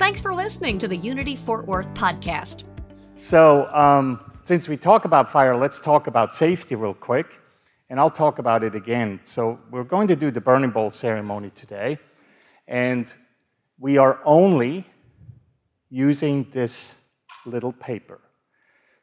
Thanks 0.00 0.22
for 0.22 0.32
listening 0.32 0.78
to 0.78 0.88
the 0.88 0.96
Unity 0.96 1.36
Fort 1.36 1.66
Worth 1.66 1.92
podcast. 1.92 2.64
So, 3.16 3.68
um, 3.70 4.32
since 4.44 4.66
we 4.66 4.78
talk 4.78 5.04
about 5.04 5.30
fire, 5.30 5.54
let's 5.54 5.78
talk 5.78 6.06
about 6.06 6.32
safety 6.32 6.74
real 6.74 6.94
quick, 6.94 7.38
and 7.90 8.00
I'll 8.00 8.10
talk 8.10 8.38
about 8.38 8.64
it 8.64 8.74
again. 8.74 9.20
So, 9.24 9.60
we're 9.70 9.84
going 9.84 10.08
to 10.08 10.16
do 10.16 10.30
the 10.30 10.40
burning 10.40 10.70
bowl 10.70 10.90
ceremony 10.90 11.50
today, 11.50 11.98
and 12.66 13.12
we 13.78 13.98
are 13.98 14.20
only 14.24 14.86
using 15.90 16.48
this 16.50 16.98
little 17.44 17.74
paper. 17.74 18.22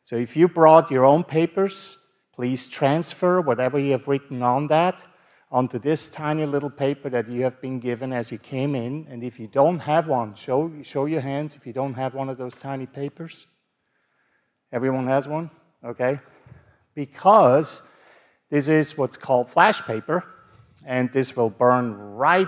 So, 0.02 0.16
if 0.16 0.36
you 0.36 0.48
brought 0.48 0.90
your 0.90 1.06
own 1.06 1.24
papers, 1.24 2.04
please 2.34 2.68
transfer 2.68 3.40
whatever 3.40 3.78
you 3.78 3.92
have 3.92 4.08
written 4.08 4.42
on 4.42 4.66
that 4.70 5.04
onto 5.50 5.80
this 5.80 6.12
tiny 6.12 6.46
little 6.46 6.70
paper 6.70 7.10
that 7.10 7.30
you 7.30 7.44
have 7.44 7.62
been 7.62 7.80
given 7.80 8.12
as 8.12 8.32
you 8.32 8.38
came 8.38 8.76
in. 8.76 9.08
And 9.10 9.24
if 9.24 9.40
you 9.40 9.48
don't 9.48 9.80
have 9.80 10.08
one, 10.08 10.36
show, 10.36 10.72
show 10.84 11.06
your 11.06 11.22
hands 11.22 11.56
if 11.56 11.66
you 11.66 11.74
don't 11.74 11.94
have 11.94 12.14
one 12.14 12.30
of 12.30 12.38
those 12.38 12.60
tiny 12.60 12.86
papers. 12.86 13.48
Everyone 14.72 15.08
has 15.08 15.28
one? 15.28 15.50
Okay? 15.84 16.20
Because 16.94 17.88
this 18.50 18.68
is 18.68 18.98
what's 18.98 19.18
called 19.18 19.50
flash 19.50 19.82
paper, 19.82 20.26
and 20.86 21.12
this 21.12 21.36
will 21.36 21.50
burn 21.50 21.94
right, 21.96 22.48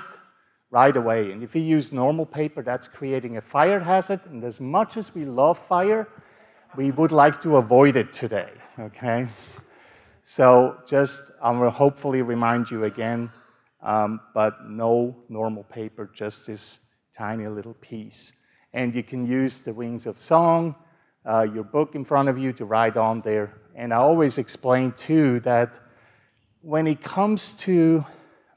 right 0.69 0.95
away. 0.95 1.31
And 1.31 1.43
if 1.43 1.55
you 1.55 1.61
use 1.61 1.93
normal 1.93 2.25
paper, 2.25 2.61
that's 2.61 2.87
creating 2.87 3.37
a 3.37 3.41
fire 3.41 3.79
hazard. 3.79 4.21
And 4.25 4.43
as 4.43 4.59
much 4.59 4.97
as 4.97 5.15
we 5.15 5.25
love 5.25 5.57
fire, 5.57 6.07
we 6.75 6.91
would 6.91 7.11
like 7.11 7.41
to 7.41 7.57
avoid 7.57 7.95
it 7.95 8.11
today, 8.11 8.51
okay? 8.77 9.29
So 10.29 10.77
just, 10.85 11.31
I 11.41 11.49
will 11.49 11.71
hopefully 11.71 12.21
remind 12.21 12.69
you 12.69 12.83
again, 12.83 13.31
um, 13.81 14.19
but 14.35 14.69
no 14.69 15.23
normal 15.27 15.63
paper, 15.63 16.07
just 16.13 16.45
this 16.45 16.85
tiny 17.11 17.47
little 17.47 17.73
piece. 17.73 18.39
And 18.71 18.93
you 18.93 19.01
can 19.01 19.25
use 19.25 19.61
the 19.61 19.73
Wings 19.73 20.05
of 20.05 20.21
Song, 20.21 20.75
uh, 21.25 21.47
your 21.51 21.63
book 21.63 21.95
in 21.95 22.05
front 22.05 22.29
of 22.29 22.37
you 22.37 22.53
to 22.53 22.65
write 22.65 22.95
on 22.95 23.21
there. 23.21 23.55
And 23.73 23.91
I 23.91 23.97
always 23.97 24.37
explain 24.37 24.91
too 24.91 25.39
that 25.39 25.79
when 26.61 26.85
it 26.85 27.01
comes 27.01 27.53
to 27.61 28.05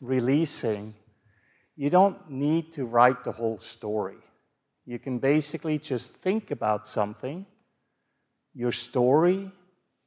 releasing, 0.03 0.95
you 1.75 1.89
don't 1.89 2.31
need 2.31 2.75
to 2.75 2.85
write 2.85 3.25
the 3.25 3.33
whole 3.33 3.59
story. 3.59 4.19
You 4.85 4.99
can 4.99 5.21
basically 5.21 5.79
just 5.79 6.17
think 6.17 6.51
about 6.51 6.87
something, 6.87 7.47
your 8.53 8.73
story, 8.73 9.51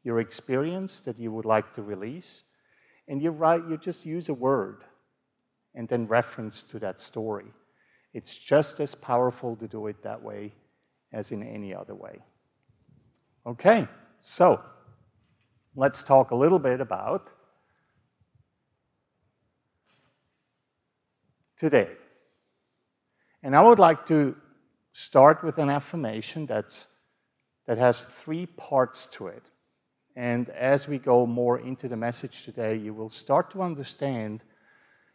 your 0.06 0.20
experience 0.20 1.00
that 1.02 1.18
you 1.18 1.32
would 1.32 1.46
like 1.46 1.74
to 1.74 1.82
release, 1.82 2.44
and 3.08 3.22
you 3.22 3.32
write, 3.32 3.64
you 3.68 3.76
just 3.76 4.06
use 4.06 4.30
a 4.30 4.34
word 4.34 4.84
and 5.74 5.90
then 5.90 6.06
reference 6.06 6.64
to 6.64 6.80
that 6.80 7.00
story. 7.00 7.52
It's 8.14 8.38
just 8.38 8.80
as 8.80 8.96
powerful 8.96 9.56
to 9.58 9.68
do 9.68 9.88
it 9.88 10.04
that 10.04 10.22
way 10.22 10.54
as 11.12 11.32
in 11.32 11.44
any 11.44 11.74
other 11.74 11.96
way. 11.96 12.20
Okay, 13.46 13.88
so 14.18 14.62
let's 15.76 16.04
talk 16.04 16.32
a 16.32 16.36
little 16.36 16.60
bit 16.60 16.80
about 16.82 17.32
today. 21.58 21.90
And 23.42 23.56
I 23.56 23.62
would 23.62 23.80
like 23.80 24.06
to 24.06 24.36
start 24.94 25.44
with 25.44 25.58
an 25.58 25.70
affirmation 25.70 26.46
that's, 26.46 26.88
that 27.66 27.78
has 27.80 28.08
three 28.08 28.46
parts 28.46 29.08
to 29.08 29.28
it. 29.28 29.50
And 30.16 30.50
as 30.50 30.88
we 30.88 30.98
go 30.98 31.26
more 31.26 31.60
into 31.60 31.88
the 31.88 31.98
message 31.98 32.44
today, 32.44 32.76
you 32.76 32.94
will 32.94 33.10
start 33.10 33.52
to 33.52 33.62
understand 33.62 34.42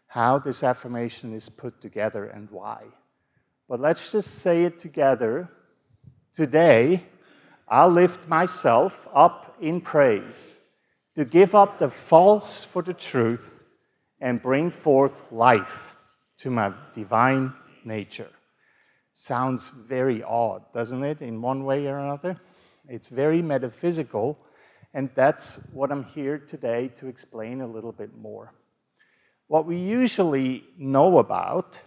how 0.09 0.39
this 0.39 0.63
affirmation 0.63 1.33
is 1.33 1.49
put 1.49 1.81
together 1.81 2.25
and 2.27 2.51
why. 2.51 2.85
But 3.69 3.81
let's 3.81 4.13
just 4.13 4.41
say 4.41 4.65
it 4.65 4.79
together. 4.79 5.49
Today, 6.33 7.05
I'll 7.69 7.89
lift 7.89 8.29
myself 8.29 9.09
up 9.15 9.57
in 9.61 9.81
praise 9.81 10.59
to 11.15 11.25
give 11.25 11.55
up 11.55 11.79
the 11.79 11.89
false 11.89 12.65
for 12.65 12.83
the 12.83 12.93
truth 12.93 13.55
and 14.21 14.43
bring 14.43 14.71
forth 14.71 15.31
life 15.31 15.95
to 16.39 16.51
my 16.51 16.73
divine 16.95 17.55
nature. 17.85 18.31
Sounds 19.13 19.69
very 19.69 20.23
odd, 20.23 20.63
doesn't 20.73 21.05
it, 21.05 21.23
in 21.23 21.41
one 21.41 21.65
way 21.65 21.87
or 21.87 21.99
another? 21.99 22.41
It's 22.89 23.09
very 23.09 23.41
metaphysical 23.41 24.39
and 24.93 25.11
that's 25.15 25.69
what 25.73 25.93
I'm 25.93 26.05
here 26.05 26.39
today 26.39 26.89
to 26.97 27.07
explain 27.07 27.61
a 27.61 27.67
little 27.67 27.93
bit 27.93 28.17
more. 28.17 28.53
What 29.47 29.67
we 29.67 29.77
usually 29.77 30.65
know 30.79 31.19
about 31.19 31.81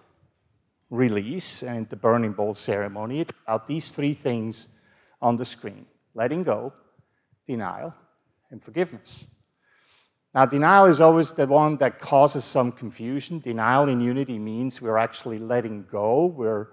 release 0.90 1.64
and 1.64 1.90
the 1.90 1.96
burning 1.96 2.34
bowl 2.34 2.54
ceremony, 2.54 3.22
it's 3.22 3.34
about 3.46 3.68
these 3.68 3.92
three 3.92 4.14
things 4.14 4.80
on 5.22 5.38
the 5.38 5.46
screen 5.46 5.86
letting 6.16 6.44
go, 6.44 6.72
denial, 7.48 7.94
and 8.52 8.64
forgiveness. 8.64 9.26
Now, 10.36 10.46
denial 10.46 10.86
is 10.86 11.02
always 11.02 11.32
the 11.32 11.48
one 11.48 11.78
that 11.78 12.00
causes 12.00 12.44
some 12.44 12.72
confusion. 12.72 13.40
Denial 13.40 13.90
in 13.90 14.00
unity 14.00 14.38
means 14.38 14.82
we're 14.82 14.98
actually 14.98 15.40
letting 15.40 15.86
go, 15.90 16.26
we're 16.26 16.70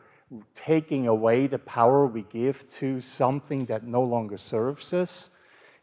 taking 0.55 1.07
away 1.07 1.47
the 1.47 1.59
power 1.59 2.07
we 2.07 2.23
give 2.23 2.69
to 2.69 3.01
something 3.01 3.65
that 3.67 3.85
no 3.85 4.03
longer 4.03 4.37
serves 4.37 4.93
us 4.93 5.31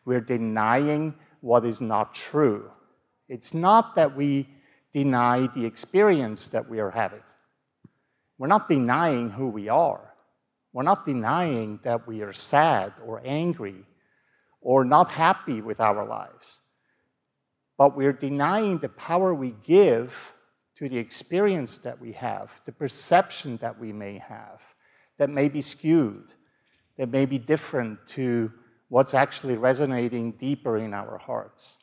we're 0.07 0.21
denying 0.21 1.13
what 1.41 1.65
is 1.65 1.81
not 1.81 2.15
true. 2.15 2.71
It's 3.27 3.53
not 3.53 3.95
that 3.95 4.15
we 4.15 4.47
deny 4.93 5.47
the 5.47 5.65
experience 5.65 6.47
that 6.47 6.69
we 6.69 6.79
are 6.79 6.91
having. 6.91 7.23
We're 8.37 8.47
not 8.47 8.69
denying 8.69 9.31
who 9.31 9.49
we 9.49 9.67
are. 9.67 10.13
We're 10.71 10.83
not 10.83 11.03
denying 11.03 11.81
that 11.83 12.07
we 12.07 12.21
are 12.21 12.31
sad 12.31 12.93
or 13.05 13.21
angry 13.25 13.83
or 14.61 14.85
not 14.85 15.11
happy 15.11 15.59
with 15.59 15.81
our 15.81 16.05
lives. 16.05 16.61
But 17.77 17.97
we're 17.97 18.13
denying 18.13 18.77
the 18.77 18.87
power 18.87 19.33
we 19.33 19.55
give 19.65 20.31
to 20.75 20.87
the 20.87 20.99
experience 20.99 21.79
that 21.79 21.99
we 21.99 22.13
have, 22.13 22.61
the 22.63 22.71
perception 22.71 23.57
that 23.57 23.77
we 23.77 23.91
may 23.91 24.19
have, 24.19 24.63
that 25.17 25.29
may 25.29 25.49
be 25.49 25.59
skewed, 25.59 26.33
that 26.95 27.09
may 27.09 27.25
be 27.25 27.37
different 27.37 28.07
to 28.07 28.53
what's 28.89 29.13
actually 29.13 29.57
resonating 29.57 30.31
deeper 30.31 30.77
in 30.77 30.93
our 30.93 31.17
hearts. 31.17 31.77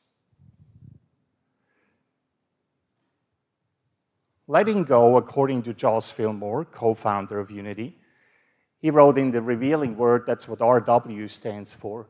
Letting 4.46 4.84
go, 4.84 5.16
according 5.16 5.62
to 5.62 5.74
Joss 5.74 6.10
Fillmore, 6.10 6.66
co 6.66 6.94
founder 6.94 7.38
of 7.38 7.50
Unity, 7.50 7.96
he 8.78 8.90
wrote 8.90 9.16
in 9.16 9.30
the 9.30 9.40
revealing 9.40 9.96
word, 9.96 10.24
that's 10.26 10.46
what 10.46 10.58
RW 10.58 11.30
stands 11.30 11.72
for, 11.72 12.08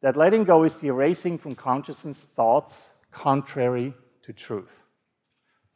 that 0.00 0.16
letting 0.16 0.42
go 0.42 0.64
is 0.64 0.78
the 0.78 0.88
erasing 0.88 1.38
from 1.38 1.54
consciousness 1.54 2.24
thoughts 2.24 2.90
contrary 3.12 3.94
to 4.22 4.32
truth. 4.32 4.82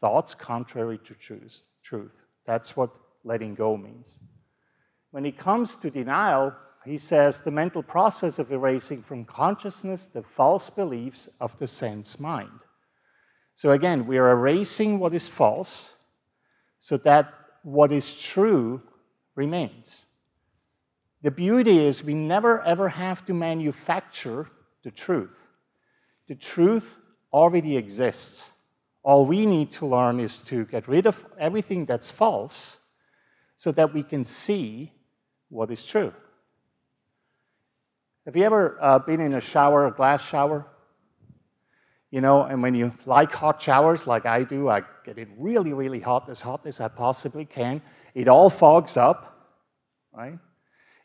Thoughts 0.00 0.34
contrary 0.34 0.98
to 0.98 1.14
truth. 1.14 1.62
truth. 1.82 2.24
That's 2.44 2.76
what 2.76 2.90
letting 3.22 3.54
go 3.54 3.76
means. 3.76 4.18
When 5.12 5.24
it 5.24 5.38
comes 5.38 5.76
to 5.76 5.90
denial, 5.90 6.54
he 6.86 6.98
says 6.98 7.40
the 7.40 7.50
mental 7.50 7.82
process 7.82 8.38
of 8.38 8.52
erasing 8.52 9.02
from 9.02 9.24
consciousness 9.24 10.06
the 10.06 10.22
false 10.22 10.70
beliefs 10.70 11.28
of 11.40 11.58
the 11.58 11.66
sense 11.66 12.20
mind. 12.20 12.60
So 13.54 13.72
again, 13.72 14.06
we 14.06 14.18
are 14.18 14.30
erasing 14.30 14.98
what 14.98 15.14
is 15.14 15.28
false 15.28 15.94
so 16.78 16.96
that 16.98 17.32
what 17.62 17.90
is 17.90 18.22
true 18.22 18.82
remains. 19.34 20.06
The 21.22 21.30
beauty 21.30 21.78
is 21.78 22.04
we 22.04 22.14
never 22.14 22.62
ever 22.62 22.90
have 22.90 23.24
to 23.26 23.34
manufacture 23.34 24.48
the 24.84 24.90
truth. 24.90 25.48
The 26.28 26.34
truth 26.34 26.98
already 27.32 27.76
exists. 27.76 28.50
All 29.02 29.26
we 29.26 29.46
need 29.46 29.70
to 29.72 29.86
learn 29.86 30.20
is 30.20 30.42
to 30.44 30.66
get 30.66 30.86
rid 30.86 31.06
of 31.06 31.24
everything 31.38 31.86
that's 31.86 32.10
false 32.10 32.78
so 33.56 33.72
that 33.72 33.94
we 33.94 34.02
can 34.02 34.24
see 34.24 34.92
what 35.48 35.70
is 35.70 35.84
true. 35.84 36.12
Have 38.26 38.36
you 38.36 38.44
ever 38.44 38.76
uh, 38.80 38.98
been 38.98 39.20
in 39.20 39.32
a 39.32 39.40
shower, 39.40 39.86
a 39.86 39.90
glass 39.90 40.28
shower? 40.28 40.66
You 42.10 42.20
know, 42.20 42.42
and 42.42 42.62
when 42.62 42.74
you 42.74 42.92
like 43.06 43.32
hot 43.32 43.62
showers 43.62 44.06
like 44.06 44.26
I 44.26 44.44
do, 44.44 44.68
I 44.68 44.82
get 45.04 45.18
it 45.18 45.28
really, 45.38 45.72
really 45.72 46.00
hot, 46.00 46.28
as 46.28 46.42
hot 46.42 46.66
as 46.66 46.80
I 46.80 46.88
possibly 46.88 47.44
can. 47.44 47.80
It 48.14 48.28
all 48.28 48.50
fogs 48.50 48.96
up, 48.96 49.54
right? 50.12 50.38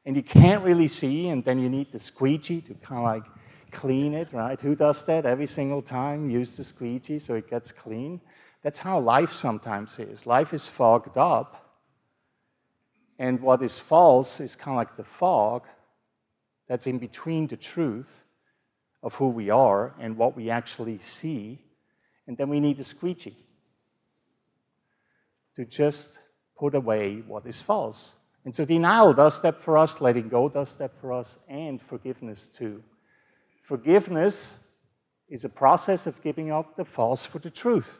and 0.05 0.15
you 0.15 0.23
can't 0.23 0.63
really 0.63 0.87
see, 0.87 1.29
and 1.29 1.43
then 1.45 1.59
you 1.59 1.69
need 1.69 1.91
the 1.91 1.99
squeegee 1.99 2.61
to 2.61 2.73
kind 2.75 2.99
of 2.99 3.03
like 3.03 3.23
clean 3.71 4.13
it, 4.13 4.33
right? 4.33 4.59
Who 4.59 4.75
does 4.75 5.05
that 5.05 5.25
every 5.25 5.45
single 5.45 5.81
time? 5.81 6.29
Use 6.29 6.57
the 6.57 6.63
squeegee 6.63 7.19
so 7.19 7.35
it 7.35 7.49
gets 7.49 7.71
clean. 7.71 8.19
That's 8.63 8.79
how 8.79 8.99
life 8.99 9.31
sometimes 9.31 9.99
is. 9.99 10.25
Life 10.25 10.53
is 10.53 10.67
fogged 10.67 11.17
up, 11.17 11.77
and 13.19 13.39
what 13.41 13.61
is 13.61 13.79
false 13.79 14.39
is 14.39 14.55
kind 14.55 14.75
of 14.75 14.77
like 14.77 14.97
the 14.97 15.03
fog 15.03 15.63
that's 16.71 16.87
in 16.87 16.99
between 16.99 17.47
the 17.47 17.57
truth 17.57 18.23
of 19.03 19.15
who 19.15 19.27
we 19.27 19.49
are 19.49 19.93
and 19.99 20.15
what 20.15 20.37
we 20.37 20.49
actually 20.49 20.97
see. 20.99 21.59
And 22.25 22.37
then 22.37 22.47
we 22.47 22.61
need 22.61 22.79
a 22.79 22.83
squeegee 22.85 23.35
to 25.57 25.65
just 25.65 26.19
put 26.57 26.73
away 26.73 27.23
what 27.27 27.45
is 27.45 27.61
false. 27.61 28.15
And 28.45 28.55
so 28.55 28.63
denial 28.63 29.11
does 29.11 29.41
that 29.41 29.59
for 29.59 29.77
us, 29.77 29.99
letting 29.99 30.29
go 30.29 30.47
does 30.47 30.77
that 30.77 30.95
for 30.95 31.11
us, 31.11 31.37
and 31.49 31.81
forgiveness 31.81 32.47
too. 32.47 32.81
Forgiveness 33.61 34.57
is 35.27 35.43
a 35.43 35.49
process 35.49 36.07
of 36.07 36.23
giving 36.23 36.53
up 36.53 36.77
the 36.77 36.85
false 36.85 37.25
for 37.25 37.39
the 37.39 37.49
truth. 37.49 37.99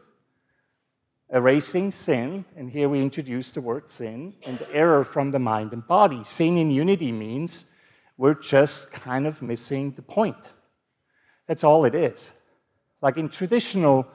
Erasing 1.29 1.91
sin, 1.91 2.45
and 2.55 2.71
here 2.71 2.87
we 2.87 3.01
introduce 3.01 3.51
the 3.51 3.59
word 3.59 3.89
sin, 3.89 4.35
and 4.45 4.65
error 4.71 5.03
from 5.03 5.31
the 5.31 5.39
mind 5.39 5.73
and 5.73 5.85
body. 5.85 6.23
Sin 6.23 6.57
in 6.57 6.71
unity 6.71 7.11
means 7.11 7.70
we're 8.21 8.35
just 8.35 8.91
kind 8.91 9.25
of 9.25 9.41
missing 9.41 9.93
the 9.93 10.01
point. 10.03 10.51
That's 11.47 11.63
all 11.63 11.85
it 11.85 11.95
is. 11.95 12.31
Like 13.01 13.17
in 13.17 13.29
traditional 13.29 14.07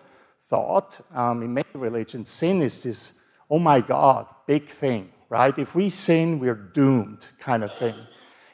thought, 0.43 1.00
um, 1.12 1.43
in 1.43 1.53
many 1.53 1.67
religions, 1.75 2.29
sin 2.29 2.62
is 2.62 2.85
this, 2.85 3.14
oh 3.50 3.58
my 3.58 3.81
God, 3.81 4.29
big 4.47 4.69
thing, 4.69 5.11
right? 5.29 5.58
If 5.58 5.75
we 5.75 5.91
sin, 5.91 6.38
we're 6.38 6.55
doomed 6.55 7.26
kind 7.41 7.64
of 7.64 7.75
thing. 7.75 7.97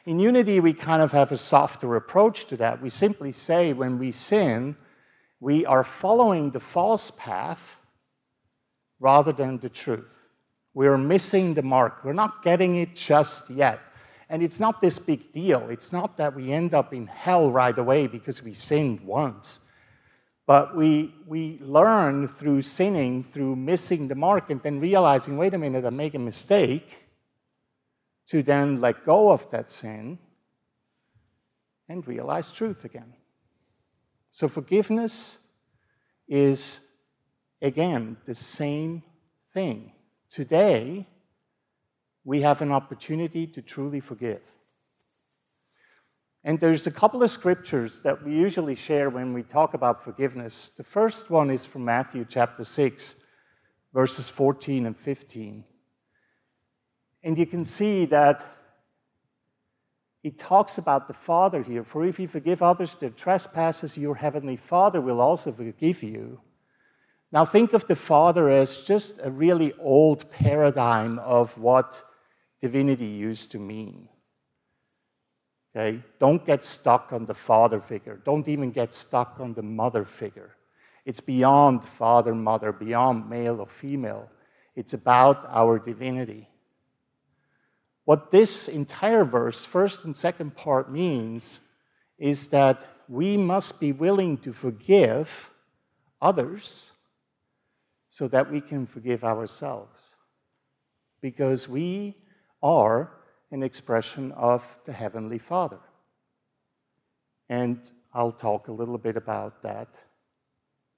In 0.07 0.17
unity, 0.17 0.59
we 0.59 0.73
kind 0.73 1.03
of 1.03 1.11
have 1.11 1.31
a 1.31 1.37
softer 1.37 1.95
approach 1.95 2.45
to 2.45 2.57
that. 2.57 2.81
We 2.81 2.89
simply 2.89 3.31
say 3.31 3.73
when 3.73 3.99
we 3.99 4.11
sin, 4.11 4.75
we 5.39 5.67
are 5.67 5.83
following 5.83 6.49
the 6.49 6.59
false 6.59 7.11
path 7.11 7.77
rather 8.99 9.31
than 9.31 9.59
the 9.59 9.69
truth. 9.69 10.17
We're 10.73 10.97
missing 10.97 11.53
the 11.53 11.61
mark. 11.61 12.03
We're 12.03 12.13
not 12.13 12.41
getting 12.41 12.73
it 12.73 12.95
just 12.95 13.51
yet. 13.51 13.79
And 14.33 14.41
it's 14.41 14.59
not 14.59 14.81
this 14.81 14.97
big 14.97 15.31
deal. 15.31 15.69
It's 15.69 15.93
not 15.93 16.17
that 16.17 16.33
we 16.33 16.51
end 16.51 16.73
up 16.73 16.91
in 16.91 17.05
hell 17.05 17.51
right 17.51 17.77
away 17.77 18.07
because 18.07 18.41
we 18.41 18.53
sinned 18.53 19.01
once. 19.01 19.59
But 20.47 20.75
we, 20.75 21.13
we 21.27 21.59
learn 21.61 22.27
through 22.27 22.63
sinning, 22.63 23.21
through 23.21 23.55
missing 23.55 24.07
the 24.07 24.15
mark, 24.15 24.49
and 24.49 24.59
then 24.63 24.79
realizing, 24.79 25.37
wait 25.37 25.53
a 25.53 25.59
minute, 25.59 25.85
I 25.85 25.91
made 25.91 26.15
a 26.15 26.19
mistake, 26.19 26.97
to 28.25 28.41
then 28.41 28.81
let 28.81 29.05
go 29.05 29.31
of 29.31 29.51
that 29.51 29.69
sin 29.69 30.17
and 31.87 32.07
realize 32.07 32.51
truth 32.51 32.85
again. 32.85 33.13
So 34.31 34.47
forgiveness 34.47 35.41
is, 36.27 36.87
again, 37.61 38.17
the 38.25 38.33
same 38.33 39.03
thing. 39.51 39.91
Today, 40.27 41.05
we 42.23 42.41
have 42.41 42.61
an 42.61 42.71
opportunity 42.71 43.45
to 43.47 43.61
truly 43.61 43.99
forgive. 43.99 44.41
And 46.43 46.59
there's 46.59 46.87
a 46.87 46.91
couple 46.91 47.23
of 47.23 47.31
scriptures 47.31 48.01
that 48.01 48.23
we 48.23 48.35
usually 48.35 48.75
share 48.75 49.09
when 49.09 49.33
we 49.33 49.43
talk 49.43 49.73
about 49.73 50.03
forgiveness. 50.03 50.71
The 50.71 50.83
first 50.83 51.29
one 51.29 51.49
is 51.49 51.65
from 51.65 51.85
Matthew 51.85 52.25
chapter 52.27 52.65
6, 52.65 53.15
verses 53.93 54.29
14 54.29 54.85
and 54.85 54.97
15. 54.97 55.63
And 57.23 57.37
you 57.37 57.45
can 57.45 57.63
see 57.63 58.05
that 58.05 58.45
he 60.21 60.31
talks 60.31 60.77
about 60.77 61.07
the 61.07 61.13
Father 61.13 61.63
here. 61.63 61.83
For 61.83 62.05
if 62.05 62.19
you 62.19 62.27
forgive 62.27 62.61
others 62.61 62.95
their 62.95 63.09
trespasses, 63.09 63.97
your 63.97 64.15
heavenly 64.15 64.57
Father 64.57 64.99
will 64.99 65.21
also 65.21 65.51
forgive 65.51 66.03
you. 66.03 66.41
Now, 67.31 67.45
think 67.45 67.73
of 67.73 67.87
the 67.87 67.95
Father 67.95 68.49
as 68.49 68.83
just 68.83 69.19
a 69.23 69.31
really 69.31 69.73
old 69.79 70.29
paradigm 70.29 71.19
of 71.19 71.57
what 71.57 72.03
divinity 72.63 73.05
used 73.05 73.51
to 73.51 73.59
mean. 73.59 74.07
Okay? 75.75 76.01
Don't 76.17 76.45
get 76.45 76.63
stuck 76.63 77.11
on 77.11 77.25
the 77.25 77.33
father 77.33 77.81
figure. 77.81 78.21
Don't 78.23 78.47
even 78.47 78.71
get 78.71 78.93
stuck 78.93 79.41
on 79.41 79.53
the 79.53 79.61
mother 79.61 80.05
figure. 80.05 80.55
It's 81.03 81.19
beyond 81.19 81.83
father, 81.83 82.33
mother, 82.33 82.71
beyond 82.71 83.29
male 83.29 83.59
or 83.59 83.67
female. 83.67 84.29
It's 84.77 84.93
about 84.93 85.45
our 85.49 85.77
divinity. 85.77 86.47
What 88.05 88.31
this 88.31 88.69
entire 88.69 89.25
verse, 89.25 89.65
first 89.65 90.05
and 90.05 90.15
second 90.15 90.55
part, 90.55 90.89
means 90.89 91.59
is 92.17 92.47
that 92.47 92.87
we 93.09 93.35
must 93.35 93.81
be 93.81 93.91
willing 93.91 94.37
to 94.37 94.53
forgive 94.53 95.51
others 96.21 96.93
so 98.07 98.29
that 98.29 98.49
we 98.49 98.61
can 98.61 98.85
forgive 98.85 99.25
ourselves. 99.25 100.15
Because 101.19 101.67
we 101.67 102.15
are 102.63 103.11
an 103.51 103.61
expression 103.61 104.31
of 104.31 104.79
the 104.85 104.93
Heavenly 104.93 105.37
Father. 105.37 105.79
And 107.49 107.79
I'll 108.13 108.31
talk 108.31 108.69
a 108.69 108.71
little 108.71 108.97
bit 108.97 109.17
about 109.17 109.61
that 109.61 109.99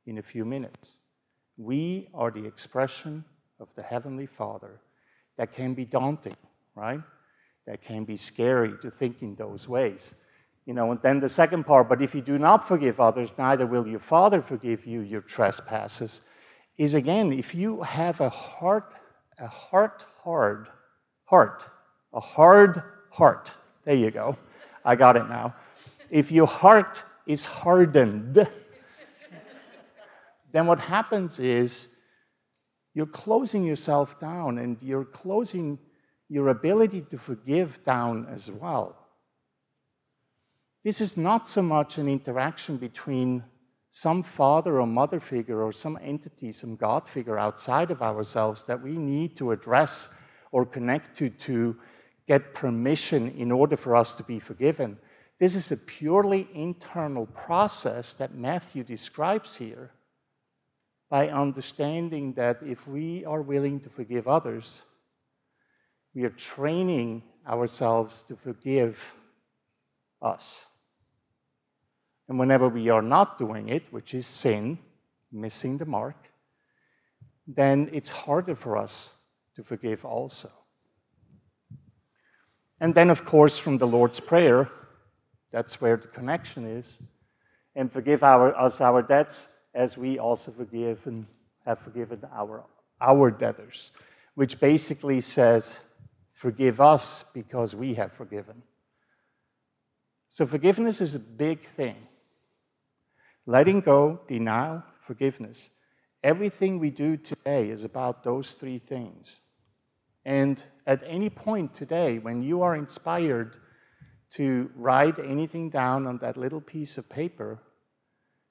in 0.06 0.20
a 0.20 0.22
few 0.22 0.46
minutes. 0.46 0.98
We 1.58 2.08
are 2.14 2.32
the 2.32 2.46
expression 2.46 3.26
of 3.60 3.74
the 3.76 3.82
Heavenly 3.82 4.28
Father. 4.28 4.80
That 5.38 5.52
can 5.52 5.74
be 5.74 5.84
daunting, 5.84 6.38
right? 6.76 7.02
That 7.66 7.82
can 7.82 8.06
be 8.06 8.16
scary 8.16 8.74
to 8.82 8.92
think 8.92 9.22
in 9.22 9.36
those 9.36 9.68
ways. 9.68 10.16
You 10.66 10.74
know, 10.74 10.92
and 10.92 11.02
then 11.02 11.20
the 11.20 11.30
second 11.30 11.66
part, 11.66 11.90
but 11.90 12.02
if 12.02 12.16
you 12.16 12.22
do 12.22 12.38
not 12.38 12.68
forgive 12.68 13.00
others, 13.00 13.34
neither 13.38 13.66
will 13.66 13.88
your 13.88 14.00
Father 14.00 14.42
forgive 14.42 14.86
you 14.86 15.02
your 15.02 15.22
trespasses, 15.22 16.22
is 16.78 16.94
again, 16.94 17.34
if 17.34 17.56
you 17.56 17.82
have 17.82 18.22
a 18.22 18.30
heart, 18.30 18.94
a 19.40 19.48
heart 19.48 20.06
hard 20.24 20.70
heart, 21.26 21.68
a 22.14 22.20
hard 22.20 22.82
heart. 23.10 23.52
There 23.84 23.96
you 23.96 24.12
go. 24.12 24.38
I 24.84 24.96
got 24.96 25.16
it 25.18 25.28
now. 25.28 25.56
If 26.10 26.32
your 26.32 26.48
heart 26.48 27.04
is 27.26 27.46
hardened, 27.46 28.48
then 30.52 30.68
what 30.68 30.80
happens 30.80 31.40
is 31.40 31.90
you're 32.94 33.06
closing 33.06 33.64
yourself 33.66 34.20
down 34.20 34.58
and 34.58 34.82
you're 34.82 35.06
closing 35.06 35.80
your 36.30 36.48
ability 36.48 37.02
to 37.02 37.18
forgive 37.18 37.84
down 37.84 38.26
as 38.32 38.50
well. 38.50 38.96
This 40.84 41.02
is 41.02 41.18
not 41.18 41.48
so 41.48 41.62
much 41.62 41.98
an 41.98 42.08
interaction 42.08 42.78
between 42.78 43.44
some 43.90 44.24
father 44.24 44.80
or 44.80 44.88
mother 44.88 45.20
figure 45.20 45.62
or 45.64 45.72
some 45.72 45.98
entity, 46.02 46.52
some 46.52 46.76
God 46.76 47.08
figure 47.08 47.40
outside 47.40 47.92
of 47.92 48.02
ourselves 48.02 48.64
that 48.66 48.82
we 48.82 48.98
need 48.98 49.36
to 49.38 49.52
address 49.52 50.14
or 50.56 50.66
connected 50.66 51.38
to 51.38 51.76
get 52.30 52.54
permission 52.54 53.30
in 53.32 53.52
order 53.52 53.76
for 53.76 53.94
us 53.94 54.16
to 54.16 54.24
be 54.24 54.40
forgiven. 54.40 54.98
This 55.38 55.54
is 55.54 55.70
a 55.70 55.76
purely 55.76 56.48
internal 56.54 57.26
process 57.26 58.14
that 58.14 58.36
Matthew 58.36 58.86
describes 58.86 59.58
here 59.58 59.92
by 61.10 61.28
understanding 61.28 62.36
that 62.36 62.60
if 62.66 62.88
we 62.88 63.26
are 63.26 63.42
willing 63.42 63.82
to 63.82 63.90
forgive 63.90 64.30
others, 64.30 64.84
we 66.14 66.24
are 66.24 66.30
training 66.30 67.24
ourselves 67.46 68.24
to 68.24 68.38
forgive 68.38 69.14
us. 70.22 70.68
And 72.30 72.40
whenever 72.40 72.70
we 72.70 72.88
are 72.88 73.02
not 73.02 73.38
doing 73.38 73.68
it, 73.68 73.84
which 73.92 74.14
is 74.14 74.26
sin, 74.26 74.80
missing 75.34 75.80
the 75.80 75.86
mark, 75.86 76.16
then 77.46 77.90
it's 77.92 78.10
harder 78.10 78.56
for 78.56 78.78
us 78.78 79.15
to 79.56 79.64
forgive 79.64 80.06
also. 80.06 80.50
And 82.80 82.94
then, 82.94 83.10
of 83.10 83.26
course, 83.26 83.58
from 83.58 83.78
the 83.78 83.88
Lord's 83.88 84.20
Prayer, 84.20 84.70
that's 85.52 85.80
where 85.80 85.98
the 85.98 86.08
connection 86.08 86.66
is. 86.66 87.00
And 87.76 87.92
forgive 87.92 88.24
our, 88.24 88.56
us 88.56 88.82
our 88.82 89.02
debts 89.02 89.48
as 89.74 89.98
we 89.98 90.20
also 90.20 90.52
forgive 90.52 91.06
and 91.06 91.26
have 91.66 91.80
forgiven 91.80 92.22
our, 92.34 92.66
our 93.02 93.32
debtors, 93.32 93.92
which 94.36 94.60
basically 94.60 95.22
says, 95.22 95.80
forgive 96.34 96.80
us 96.80 97.26
because 97.34 97.76
we 97.76 97.94
have 97.96 98.12
forgiven. 98.12 98.62
So, 100.28 100.46
forgiveness 100.46 101.00
is 101.00 101.16
a 101.16 101.20
big 101.20 101.62
thing. 101.62 101.96
Letting 103.46 103.80
go, 103.82 104.20
denial, 104.28 104.84
forgiveness. 105.00 105.70
Everything 106.24 106.80
we 106.80 106.90
do 106.90 107.16
today 107.16 107.70
is 107.70 107.86
about 107.86 108.24
those 108.24 108.54
three 108.54 108.80
things. 108.80 109.40
And 110.26 110.64
at 110.88 111.04
any 111.06 111.30
point 111.30 111.74
today, 111.74 112.18
when 112.18 112.42
you 112.42 112.62
are 112.64 112.76
inspired 112.76 113.58
to 114.32 114.72
write 114.76 115.20
anything 115.20 115.70
down 115.70 116.08
on 116.08 116.18
that 116.18 116.36
little 116.36 116.62
piece 116.62 116.98
of 116.98 117.10
paper 117.10 117.62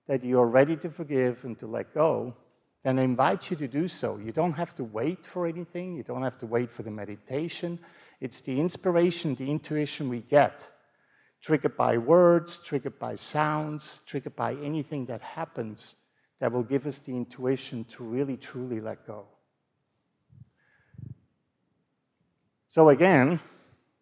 that 0.06 0.22
you 0.22 0.38
are 0.38 0.48
ready 0.48 0.76
to 0.76 0.90
forgive 0.90 1.44
and 1.44 1.58
to 1.58 1.66
let 1.66 1.92
go, 1.92 2.36
then 2.84 2.98
I 2.98 3.02
invite 3.02 3.50
you 3.50 3.56
to 3.56 3.66
do 3.66 3.88
so. 3.88 4.18
You 4.18 4.30
don't 4.30 4.52
have 4.52 4.74
to 4.76 4.84
wait 4.84 5.26
for 5.26 5.46
anything, 5.46 5.96
you 5.96 6.02
don't 6.02 6.22
have 6.22 6.38
to 6.40 6.46
wait 6.46 6.70
for 6.70 6.82
the 6.82 6.90
meditation. 6.90 7.80
It's 8.20 8.40
the 8.40 8.60
inspiration, 8.60 9.34
the 9.34 9.50
intuition 9.50 10.08
we 10.08 10.20
get, 10.20 10.68
triggered 11.42 11.76
by 11.76 11.98
words, 11.98 12.58
triggered 12.58 12.98
by 12.98 13.16
sounds, 13.16 14.02
triggered 14.06 14.36
by 14.36 14.54
anything 14.54 15.06
that 15.06 15.22
happens 15.22 15.96
that 16.40 16.52
will 16.52 16.62
give 16.62 16.86
us 16.86 16.98
the 17.00 17.16
intuition 17.16 17.84
to 17.84 18.04
really 18.04 18.36
truly 18.36 18.80
let 18.80 19.06
go. 19.06 19.26
So, 22.74 22.88
again, 22.88 23.38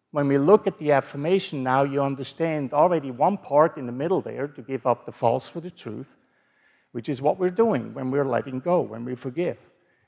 when 0.09 0.27
we 0.27 0.39
look 0.39 0.65
at 0.65 0.79
the 0.79 0.93
affirmation 0.93 1.61
now, 1.61 1.83
you 1.83 2.01
understand 2.01 2.73
already 2.73 3.11
one 3.11 3.37
part 3.37 3.77
in 3.77 3.85
the 3.85 3.91
middle 3.91 4.19
there 4.19 4.47
to 4.47 4.63
give 4.63 4.87
up 4.87 5.05
the 5.05 5.11
false 5.11 5.47
for 5.47 5.59
the 5.59 5.69
truth, 5.69 6.17
which 6.91 7.07
is 7.07 7.21
what 7.21 7.37
we're 7.37 7.51
doing 7.51 7.93
when 7.93 8.09
we're 8.09 8.25
letting 8.25 8.59
go, 8.59 8.81
when 8.81 9.05
we 9.05 9.13
forgive. 9.13 9.57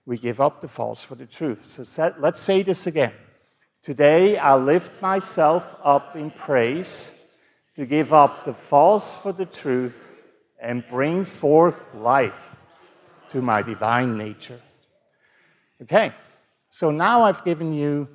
We 0.08 0.18
give 0.18 0.42
up 0.42 0.62
the 0.62 0.68
false 0.68 1.04
for 1.04 1.14
the 1.14 1.28
truth. 1.28 1.64
So 1.64 2.12
let's 2.18 2.40
say 2.40 2.64
this 2.64 2.88
again. 2.88 3.14
Today 3.84 4.36
I 4.36 4.56
lift 4.56 5.00
myself 5.00 5.76
up 5.84 6.16
in 6.16 6.32
praise 6.32 7.12
to 7.76 7.86
give 7.86 8.14
up 8.14 8.46
the 8.46 8.56
false 8.56 9.14
for 9.14 9.32
the 9.32 9.46
truth 9.46 10.10
and 10.60 10.84
bring 10.88 11.24
forth 11.24 11.94
life 11.94 12.56
to 13.28 13.44
my 13.44 13.62
divine 13.62 14.18
nature. 14.18 14.60
Okay, 15.84 16.14
so 16.72 16.90
now 16.90 17.22
I've 17.22 17.46
given 17.46 17.72
you 17.72 18.08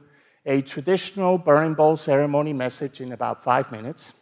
a 0.47 0.63
traditional 0.63 1.39
burning 1.39 1.75
bowl 1.75 1.97
ceremony 1.97 2.53
message 2.53 3.01
in 3.01 3.13
about 3.13 3.45
five 3.45 3.71
minutes. 3.71 4.13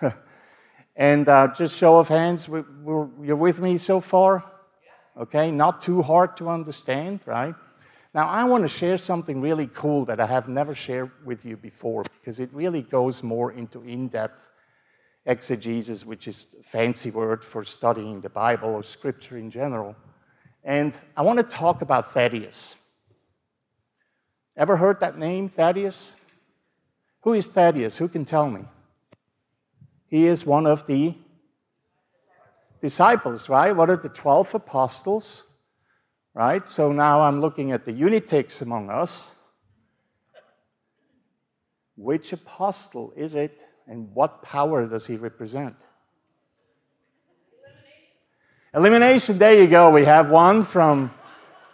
and 0.96 1.28
uh, 1.28 1.48
just 1.48 1.78
show 1.78 1.98
of 1.98 2.08
hands, 2.08 2.48
we, 2.48 2.62
you're 3.22 3.36
with 3.36 3.60
me 3.60 3.78
so 3.78 4.00
far? 4.00 4.44
Okay, 5.16 5.50
not 5.50 5.80
too 5.80 6.02
hard 6.02 6.36
to 6.38 6.48
understand, 6.48 7.20
right? 7.26 7.54
Now, 8.14 8.28
I 8.28 8.44
want 8.44 8.64
to 8.64 8.68
share 8.68 8.98
something 8.98 9.40
really 9.40 9.66
cool 9.66 10.04
that 10.04 10.20
I 10.20 10.26
have 10.26 10.48
never 10.48 10.74
shared 10.74 11.10
with 11.24 11.44
you 11.44 11.56
before 11.56 12.04
because 12.20 12.40
it 12.40 12.50
really 12.52 12.82
goes 12.82 13.22
more 13.22 13.52
into 13.52 13.82
in 13.82 14.08
depth 14.08 14.50
exegesis, 15.24 16.04
which 16.04 16.28
is 16.28 16.54
a 16.60 16.62
fancy 16.62 17.10
word 17.10 17.44
for 17.44 17.64
studying 17.64 18.20
the 18.20 18.28
Bible 18.28 18.70
or 18.70 18.82
scripture 18.82 19.38
in 19.38 19.50
general. 19.50 19.96
And 20.64 20.96
I 21.16 21.22
want 21.22 21.38
to 21.38 21.44
talk 21.44 21.80
about 21.80 22.12
Thaddeus. 22.12 22.76
Ever 24.56 24.76
heard 24.76 25.00
that 25.00 25.18
name, 25.18 25.48
Thaddeus? 25.48 26.14
Who 27.22 27.32
is 27.32 27.46
Thaddeus? 27.46 27.98
Who 27.98 28.08
can 28.08 28.24
tell 28.24 28.50
me? 28.50 28.64
He 30.08 30.26
is 30.26 30.44
one 30.44 30.66
of 30.66 30.86
the 30.86 31.14
disciples, 32.80 33.48
right? 33.48 33.74
What 33.74 33.88
are 33.88 33.96
the 33.96 34.10
12 34.10 34.56
apostles? 34.56 35.44
Right? 36.34 36.66
So 36.68 36.92
now 36.92 37.22
I'm 37.22 37.40
looking 37.40 37.72
at 37.72 37.84
the 37.84 37.92
unitics 37.92 38.60
among 38.60 38.90
us. 38.90 39.34
Which 41.96 42.32
apostle 42.32 43.12
is 43.16 43.34
it, 43.34 43.62
and 43.86 44.12
what 44.14 44.42
power 44.42 44.86
does 44.86 45.06
he 45.06 45.16
represent? 45.16 45.76
Elimination. 48.74 48.98
Elimination, 49.32 49.38
there 49.38 49.62
you 49.62 49.68
go. 49.68 49.90
We 49.90 50.04
have 50.04 50.30
one 50.30 50.62
from 50.62 51.12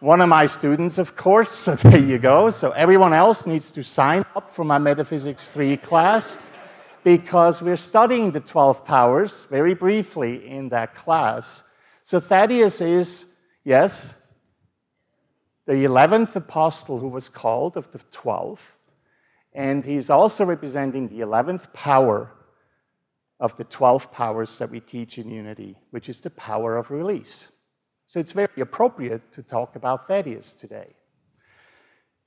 one 0.01 0.21
of 0.21 0.29
my 0.29 0.47
students, 0.47 0.99
of 0.99 1.17
course. 1.17 1.51
So 1.51 1.75
there 1.77 1.99
you 1.99 2.19
go. 2.19 2.51
So 2.51 2.71
everyone 2.71 3.13
else 3.13 3.47
needs 3.47 3.71
to 3.73 3.83
sign 3.83 4.25
up 4.37 4.51
for 4.51 4.65
my 4.65 4.79
Metaphysics 4.79 5.49
3 5.49 5.77
class 5.79 6.39
because 7.05 7.63
we're 7.63 7.77
studying 7.77 8.31
the 8.31 8.41
12 8.41 8.85
powers 8.85 9.45
very 9.47 9.75
briefly 9.75 10.47
in 10.47 10.69
that 10.71 10.95
class. 10.95 11.65
So 12.03 12.21
Thaddeus 12.21 12.81
is, 12.81 13.33
yes, 13.65 14.15
the 15.67 15.75
11th 15.75 16.35
apostle 16.37 16.99
who 16.99 17.09
was 17.09 17.29
called 17.29 17.77
of 17.77 17.91
the 17.93 17.99
12. 18.11 18.75
And 19.53 19.85
he's 19.85 20.11
also 20.11 20.45
representing 20.45 21.09
the 21.09 21.21
11th 21.21 21.73
power 21.73 22.33
of 23.41 23.57
the 23.57 23.65
12 23.65 24.13
powers 24.13 24.59
that 24.59 24.71
we 24.71 24.81
teach 24.81 25.19
in 25.19 25.31
unity, 25.31 25.77
which 25.91 26.09
is 26.09 26.21
the 26.21 26.31
power 26.31 26.77
of 26.77 26.91
release. 26.91 27.53
So 28.09 28.19
it's 28.19 28.33
very 28.33 28.63
appropriate 28.63 29.33
to 29.33 29.43
talk 29.43 29.77
about 29.77 30.09
Thaddeus 30.09 30.55
today. 30.55 30.95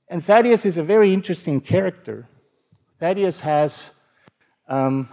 And 0.08 0.24
Thaddeus 0.24 0.64
is 0.64 0.78
a 0.78 0.82
very 0.84 1.12
interesting 1.12 1.60
character. 1.60 2.28
Thaddeus 3.00 3.40
has, 3.40 3.98
um, 4.68 5.08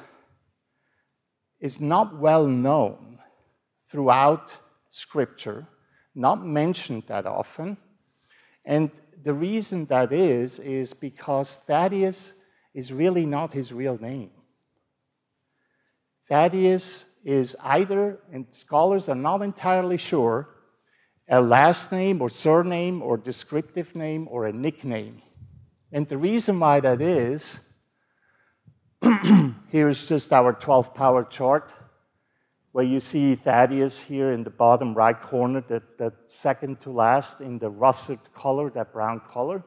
is 1.60 1.82
not 1.82 2.20
well 2.20 2.46
known 2.46 3.18
throughout 3.88 4.58
Scripture, 4.90 5.66
not 6.14 6.46
mentioned 6.46 7.02
that 7.08 7.26
often. 7.26 7.76
And 8.64 8.92
the 9.24 9.34
reason 9.34 9.86
that 9.86 10.14
is, 10.14 10.60
is 10.60 10.94
because 10.94 11.56
Thaddeus 11.56 12.34
is 12.76 12.94
really 12.94 13.26
not 13.26 13.54
his 13.54 13.74
real 13.74 13.98
name. 13.98 14.30
Thaddeus 16.28 17.10
is 17.26 17.56
either, 17.64 18.20
and 18.32 18.46
scholars 18.52 19.10
are 19.10 19.16
not 19.16 19.42
entirely 19.42 19.98
sure, 19.98 20.48
a 21.30 21.42
last 21.42 21.92
name 21.92 22.22
or 22.22 22.30
surname 22.30 23.02
or 23.02 23.16
descriptive 23.18 23.96
name 23.96 24.28
or 24.32 24.46
a 24.46 24.52
nickname. 24.52 25.22
And 25.92 26.08
the 26.08 26.18
reason 26.18 26.60
why 26.60 26.80
that 26.80 27.02
is, 27.02 27.70
here's 29.70 30.08
just 30.08 30.34
our 30.34 30.54
12 30.54 30.94
power 30.96 31.24
chart, 31.24 31.72
where 32.72 32.86
you 32.86 33.00
see 33.00 33.36
Thaddeus 33.36 34.00
here 34.00 34.32
in 34.32 34.44
the 34.44 34.50
bottom 34.50 34.94
right 34.94 35.20
corner, 35.20 35.62
that, 35.70 35.98
that 36.00 36.14
second 36.32 36.80
to 36.82 36.92
last 36.92 37.42
in 37.42 37.60
the 37.60 37.70
russet 37.70 38.20
color, 38.34 38.70
that 38.72 38.92
brown 38.92 39.22
color. 39.28 39.64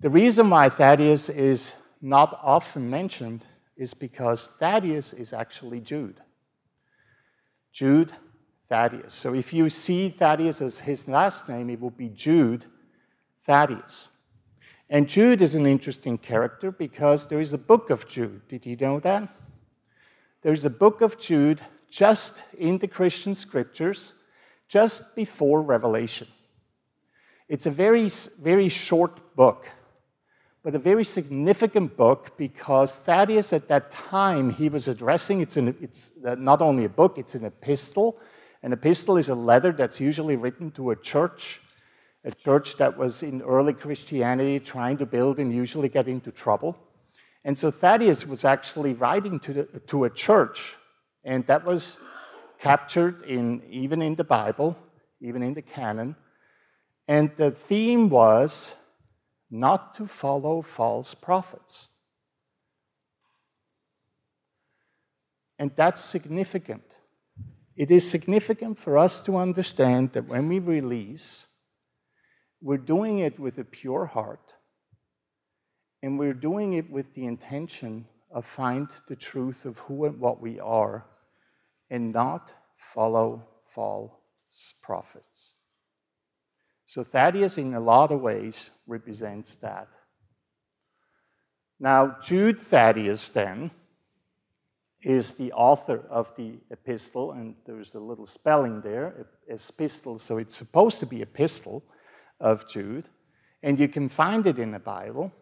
The 0.00 0.10
reason 0.10 0.50
why 0.50 0.68
Thaddeus 0.68 1.28
is 1.28 1.74
not 2.02 2.38
often 2.42 2.90
mentioned 2.90 3.44
is 3.76 3.94
because 3.94 4.48
Thaddeus 4.48 5.12
is 5.12 5.32
actually 5.32 5.80
Jude. 5.80 6.20
Jude 7.76 8.12
Thaddeus. 8.68 9.12
So 9.12 9.34
if 9.34 9.52
you 9.52 9.68
see 9.68 10.08
Thaddeus 10.08 10.62
as 10.62 10.78
his 10.78 11.06
last 11.06 11.46
name, 11.46 11.68
it 11.68 11.78
will 11.78 11.90
be 11.90 12.08
Jude 12.08 12.64
Thaddeus. 13.40 14.08
And 14.88 15.06
Jude 15.06 15.42
is 15.42 15.54
an 15.54 15.66
interesting 15.66 16.16
character 16.16 16.72
because 16.72 17.26
there 17.26 17.38
is 17.38 17.52
a 17.52 17.58
book 17.58 17.90
of 17.90 18.08
Jude. 18.08 18.48
Did 18.48 18.64
you 18.64 18.76
know 18.76 18.98
that? 19.00 19.28
There's 20.40 20.64
a 20.64 20.70
book 20.70 21.02
of 21.02 21.18
Jude 21.18 21.60
just 21.90 22.42
in 22.56 22.78
the 22.78 22.88
Christian 22.88 23.34
scriptures, 23.34 24.14
just 24.68 25.14
before 25.14 25.60
Revelation. 25.60 26.28
It's 27.46 27.66
a 27.66 27.70
very, 27.70 28.08
very 28.40 28.70
short 28.70 29.36
book 29.36 29.68
but 30.66 30.74
a 30.74 30.80
very 30.80 31.04
significant 31.04 31.96
book 31.96 32.36
because 32.36 32.96
Thaddeus, 32.96 33.52
at 33.52 33.68
that 33.68 33.92
time, 33.92 34.50
he 34.50 34.68
was 34.68 34.88
addressing 34.88 35.40
it's, 35.40 35.56
an, 35.56 35.76
it's 35.80 36.10
uh, 36.26 36.34
not 36.34 36.60
only 36.60 36.84
a 36.84 36.88
book, 36.88 37.18
it's 37.18 37.36
an 37.36 37.44
epistle. 37.44 38.18
An 38.64 38.72
epistle 38.72 39.16
is 39.16 39.28
a 39.28 39.36
letter 39.36 39.70
that's 39.70 40.00
usually 40.00 40.34
written 40.34 40.72
to 40.72 40.90
a 40.90 40.96
church, 40.96 41.60
a 42.24 42.32
church 42.32 42.78
that 42.78 42.98
was 42.98 43.22
in 43.22 43.42
early 43.42 43.74
Christianity 43.74 44.58
trying 44.58 44.96
to 44.96 45.06
build 45.06 45.38
and 45.38 45.54
usually 45.54 45.88
get 45.88 46.08
into 46.08 46.32
trouble. 46.32 46.76
And 47.44 47.56
so 47.56 47.70
Thaddeus 47.70 48.26
was 48.26 48.44
actually 48.44 48.92
writing 48.92 49.38
to, 49.38 49.52
the, 49.52 49.64
to 49.86 50.02
a 50.02 50.10
church, 50.10 50.74
and 51.22 51.46
that 51.46 51.64
was 51.64 52.00
captured 52.58 53.22
in, 53.22 53.62
even 53.70 54.02
in 54.02 54.16
the 54.16 54.24
Bible, 54.24 54.76
even 55.20 55.44
in 55.44 55.54
the 55.54 55.62
canon. 55.62 56.16
And 57.06 57.30
the 57.36 57.52
theme 57.52 58.08
was 58.08 58.74
not 59.50 59.94
to 59.94 60.06
follow 60.06 60.62
false 60.62 61.14
prophets. 61.14 61.88
And 65.58 65.70
that's 65.74 66.00
significant. 66.00 66.96
It 67.76 67.90
is 67.90 68.08
significant 68.08 68.78
for 68.78 68.98
us 68.98 69.20
to 69.22 69.36
understand 69.36 70.12
that 70.12 70.26
when 70.26 70.48
we 70.48 70.58
release, 70.58 71.46
we're 72.60 72.78
doing 72.78 73.18
it 73.18 73.38
with 73.38 73.58
a 73.58 73.64
pure 73.64 74.06
heart, 74.06 74.54
and 76.02 76.18
we're 76.18 76.34
doing 76.34 76.72
it 76.72 76.90
with 76.90 77.14
the 77.14 77.26
intention 77.26 78.06
of 78.30 78.44
find 78.44 78.88
the 79.08 79.16
truth 79.16 79.64
of 79.64 79.78
who 79.78 80.04
and 80.04 80.18
what 80.18 80.40
we 80.40 80.58
are, 80.58 81.06
and 81.90 82.12
not 82.12 82.52
follow 82.76 83.46
false 83.66 84.10
prophets. 84.82 85.54
So 86.86 87.02
Thaddeus, 87.02 87.58
in 87.58 87.74
a 87.74 87.80
lot 87.80 88.12
of 88.12 88.20
ways, 88.20 88.70
represents 88.86 89.56
that. 89.56 89.88
Now, 91.80 92.16
Jude 92.22 92.60
Thaddeus, 92.60 93.28
then, 93.30 93.72
is 95.02 95.34
the 95.34 95.52
author 95.52 96.06
of 96.08 96.34
the 96.36 96.60
epistle, 96.70 97.32
and 97.32 97.56
there's 97.66 97.94
a 97.94 97.98
little 97.98 98.24
spelling 98.24 98.80
there, 98.82 99.26
epistle, 99.48 100.20
so 100.20 100.38
it's 100.38 100.54
supposed 100.54 101.00
to 101.00 101.06
be 101.06 101.22
epistle 101.22 101.82
of 102.40 102.68
Jude, 102.68 103.08
and 103.64 103.80
you 103.80 103.88
can 103.88 104.08
find 104.08 104.46
it 104.46 104.58
in 104.58 104.70
the 104.70 104.78
Bible. 104.78 105.32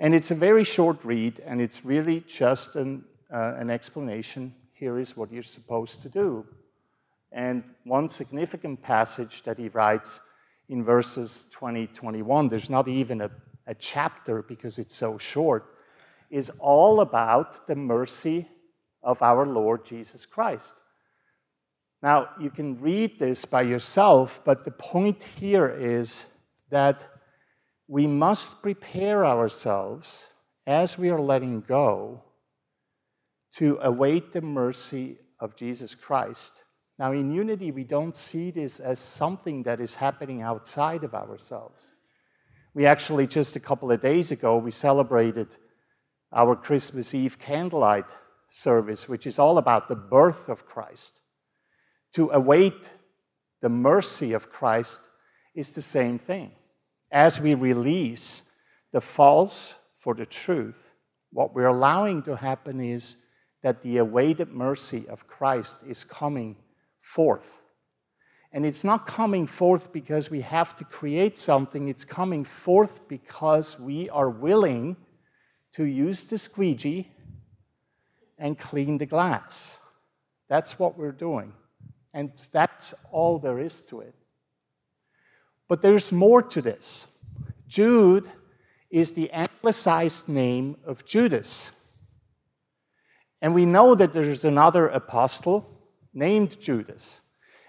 And 0.00 0.16
it's 0.16 0.32
a 0.32 0.34
very 0.34 0.64
short 0.64 1.04
read, 1.04 1.40
and 1.46 1.60
it's 1.60 1.84
really 1.84 2.20
just 2.26 2.74
an, 2.74 3.04
uh, 3.32 3.54
an 3.56 3.70
explanation. 3.70 4.52
Here 4.72 4.98
is 4.98 5.16
what 5.16 5.32
you're 5.32 5.44
supposed 5.44 6.02
to 6.02 6.08
do. 6.08 6.44
And 7.34 7.64
one 7.82 8.06
significant 8.06 8.80
passage 8.80 9.42
that 9.42 9.58
he 9.58 9.68
writes 9.68 10.20
in 10.68 10.84
verses 10.84 11.48
20, 11.50 11.88
21, 11.88 12.48
there's 12.48 12.70
not 12.70 12.86
even 12.86 13.20
a, 13.20 13.30
a 13.66 13.74
chapter 13.74 14.40
because 14.40 14.78
it's 14.78 14.94
so 14.94 15.18
short, 15.18 15.74
is 16.30 16.50
all 16.60 17.00
about 17.00 17.66
the 17.66 17.74
mercy 17.74 18.48
of 19.02 19.20
our 19.20 19.44
Lord 19.44 19.84
Jesus 19.84 20.24
Christ. 20.24 20.76
Now, 22.02 22.28
you 22.38 22.50
can 22.50 22.80
read 22.80 23.18
this 23.18 23.44
by 23.44 23.62
yourself, 23.62 24.40
but 24.44 24.64
the 24.64 24.70
point 24.70 25.22
here 25.22 25.68
is 25.68 26.26
that 26.70 27.06
we 27.88 28.06
must 28.06 28.62
prepare 28.62 29.26
ourselves 29.26 30.28
as 30.66 30.98
we 30.98 31.10
are 31.10 31.20
letting 31.20 31.62
go 31.62 32.22
to 33.54 33.78
await 33.82 34.32
the 34.32 34.40
mercy 34.40 35.18
of 35.40 35.56
Jesus 35.56 35.94
Christ. 35.94 36.63
Now, 36.98 37.12
in 37.12 37.32
unity, 37.32 37.72
we 37.72 37.84
don't 37.84 38.14
see 38.14 38.50
this 38.50 38.78
as 38.78 39.00
something 39.00 39.64
that 39.64 39.80
is 39.80 39.96
happening 39.96 40.42
outside 40.42 41.02
of 41.02 41.14
ourselves. 41.14 41.94
We 42.72 42.86
actually, 42.86 43.26
just 43.26 43.56
a 43.56 43.60
couple 43.60 43.90
of 43.90 44.00
days 44.00 44.30
ago, 44.30 44.56
we 44.58 44.70
celebrated 44.70 45.56
our 46.32 46.54
Christmas 46.54 47.14
Eve 47.14 47.38
candlelight 47.38 48.14
service, 48.48 49.08
which 49.08 49.26
is 49.26 49.38
all 49.38 49.58
about 49.58 49.88
the 49.88 49.96
birth 49.96 50.48
of 50.48 50.66
Christ. 50.66 51.20
To 52.12 52.30
await 52.30 52.92
the 53.60 53.68
mercy 53.68 54.32
of 54.32 54.50
Christ 54.50 55.02
is 55.54 55.72
the 55.72 55.82
same 55.82 56.18
thing. 56.18 56.52
As 57.10 57.40
we 57.40 57.54
release 57.54 58.50
the 58.92 59.00
false 59.00 59.80
for 59.98 60.14
the 60.14 60.26
truth, 60.26 60.92
what 61.32 61.54
we're 61.54 61.66
allowing 61.66 62.22
to 62.22 62.36
happen 62.36 62.80
is 62.80 63.24
that 63.62 63.82
the 63.82 63.96
awaited 63.96 64.52
mercy 64.52 65.08
of 65.08 65.26
Christ 65.26 65.84
is 65.88 66.04
coming 66.04 66.56
forth. 67.14 67.60
And 68.50 68.66
it's 68.66 68.82
not 68.84 69.06
coming 69.06 69.46
forth 69.46 69.92
because 69.92 70.30
we 70.30 70.40
have 70.40 70.76
to 70.76 70.84
create 70.84 71.38
something, 71.38 71.88
it's 71.88 72.04
coming 72.04 72.44
forth 72.44 73.06
because 73.08 73.78
we 73.78 74.10
are 74.10 74.30
willing 74.30 74.96
to 75.72 75.84
use 75.84 76.24
the 76.24 76.38
squeegee 76.38 77.08
and 78.36 78.58
clean 78.58 78.98
the 78.98 79.06
glass. 79.06 79.78
That's 80.48 80.78
what 80.78 80.98
we're 80.98 81.18
doing. 81.28 81.52
And 82.12 82.32
that's 82.52 82.94
all 83.12 83.38
there 83.38 83.60
is 83.60 83.82
to 83.82 84.00
it. 84.00 84.14
But 85.68 85.82
there's 85.82 86.12
more 86.12 86.42
to 86.42 86.60
this. 86.60 87.06
Jude 87.68 88.28
is 88.90 89.12
the 89.12 89.30
anglicized 89.32 90.28
name 90.28 90.76
of 90.84 91.04
Judas. 91.04 91.72
And 93.40 93.54
we 93.54 93.66
know 93.66 93.94
that 93.94 94.12
there's 94.12 94.44
another 94.44 94.88
apostle 94.88 95.73
named 96.14 96.60
Judas. 96.60 97.20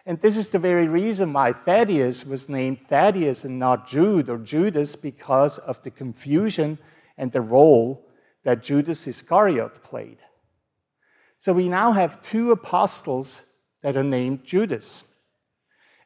And 0.06 0.22
this 0.22 0.38
is 0.38 0.50
the 0.50 0.60
very 0.60 0.88
reason 0.88 1.34
why 1.34 1.52
Thaddeus 1.52 2.26
was 2.26 2.48
named 2.48 2.88
Thaddeus 2.88 3.44
and 3.44 3.58
not 3.58 3.88
Jude 3.88 4.30
or 4.30 4.38
Judas 4.38 4.96
because 4.96 5.58
of 5.58 5.82
the 5.82 5.90
confusion 5.90 6.78
and 7.18 7.32
the 7.32 7.42
role 7.42 8.08
that 8.44 8.62
Judas 8.62 9.08
Iscariot 9.08 9.84
played. 9.84 10.20
So 11.38 11.54
we 11.54 11.68
now 11.68 11.92
have 11.92 12.22
two 12.22 12.52
apostles 12.52 13.44
that 13.82 13.98
are 13.98 14.04
named 14.04 14.46
Judas, 14.46 15.04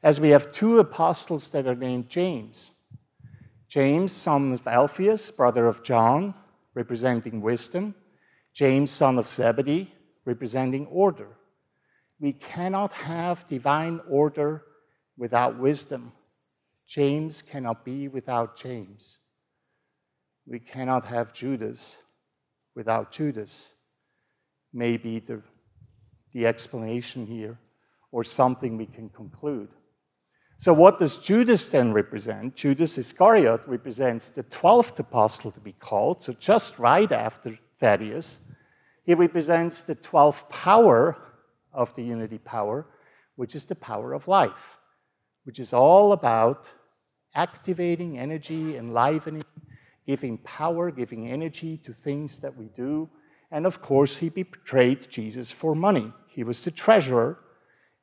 as 0.02 0.20
we 0.20 0.30
have 0.30 0.52
two 0.52 0.80
apostles 0.80 1.50
that 1.50 1.68
are 1.68 1.76
named 1.76 2.10
James. 2.10 2.72
James, 3.68 4.12
son 4.12 4.54
of 4.54 4.66
Alphaeus, 4.66 5.30
brother 5.30 5.68
of 5.68 5.84
John, 5.84 6.34
representing 6.74 7.42
wisdom, 7.42 7.94
James, 8.54 8.90
son 8.90 9.20
of 9.20 9.28
Zebedee, 9.28 9.94
representing 10.26 10.88
order. 10.88 11.38
We 12.20 12.34
cannot 12.34 12.94
have 12.94 13.48
divine 13.48 14.02
order 14.10 14.64
without 15.18 15.58
wisdom. 15.58 16.12
James 16.88 17.42
cannot 17.42 17.86
be 17.86 18.08
without 18.08 18.58
James. 18.58 19.20
We 20.46 20.60
cannot 20.60 21.06
have 21.06 21.34
Judas 21.34 22.02
without 22.76 23.12
Judas. 23.12 23.74
Maybe 24.74 25.20
the, 25.20 25.42
the 26.34 26.48
explanation 26.48 27.26
here, 27.26 27.58
or 28.12 28.24
something 28.24 28.78
we 28.78 28.86
can 28.86 29.10
conclude. 29.10 29.70
So, 30.58 30.74
what 30.74 31.00
does 31.00 31.18
Judas 31.18 31.70
then 31.70 31.94
represent? 31.94 32.56
Judas 32.56 32.98
Iscariot 32.98 33.62
represents 33.66 34.30
the 34.30 34.44
12th 34.44 35.00
apostle 35.00 35.52
to 35.52 35.60
be 35.60 35.72
called, 35.72 36.22
so 36.22 36.34
just 36.34 36.80
right 36.80 37.12
after 37.12 37.58
Thaddeus. 37.78 38.42
He 39.06 39.14
represents 39.14 39.84
the 39.84 39.96
12th 39.96 40.50
power 40.50 41.18
of 41.74 41.96
the 41.96 42.04
unity 42.04 42.38
power, 42.38 42.86
which 43.36 43.56
is 43.56 43.66
the 43.66 43.76
power 43.76 44.14
of 44.14 44.28
life, 44.28 44.78
which 45.44 45.60
is 45.60 45.74
all 45.74 46.12
about 46.12 46.72
activating 47.36 48.18
energy, 48.18 48.76
enlivening, 48.76 49.44
giving 50.06 50.38
power, 50.40 50.92
giving 50.92 51.30
energy 51.30 51.78
to 51.78 51.94
things 51.94 52.40
that 52.40 52.58
we 52.58 52.66
do. 52.66 53.10
And 53.52 53.66
of 53.66 53.82
course, 53.82 54.18
he 54.18 54.30
betrayed 54.30 55.10
Jesus 55.10 55.52
for 55.52 55.76
money. 55.76 56.14
He 56.28 56.44
was 56.44 56.64
the 56.64 56.72
treasurer, 56.72 57.40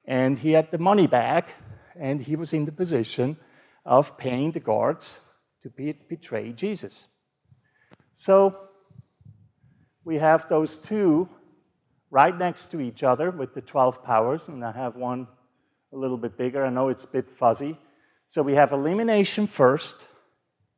and 0.05 0.39
he 0.39 0.53
had 0.53 0.71
the 0.71 0.79
money 0.79 1.07
back, 1.07 1.55
and 1.99 2.23
he 2.23 2.37
was 2.37 2.53
in 2.53 2.65
the 2.65 2.73
position 2.73 3.37
of 3.85 4.17
paying 4.19 4.53
the 4.53 4.61
guards 4.61 5.21
to 5.63 5.71
betray 6.09 6.53
Jesus. 6.53 7.09
So, 8.13 8.57
we 10.05 10.19
have 10.19 10.49
those 10.49 10.79
two 10.79 11.29
right 12.17 12.39
next 12.39 12.69
to 12.69 12.81
each 12.81 13.03
other 13.03 13.31
with 13.31 13.53
the 13.53 13.61
12 13.61 14.03
powers, 14.03 14.49
and 14.49 14.65
I 14.65 14.73
have 14.73 14.97
one 14.97 15.27
a 15.93 15.97
little 15.99 16.17
bit 16.17 16.39
bigger. 16.39 16.65
I 16.65 16.71
know 16.71 16.89
it's 16.89 17.05
a 17.05 17.09
bit 17.19 17.29
fuzzy. 17.29 17.77
So 18.27 18.43
we 18.43 18.55
have 18.55 18.73
elimination 18.73 19.47
first 19.47 20.07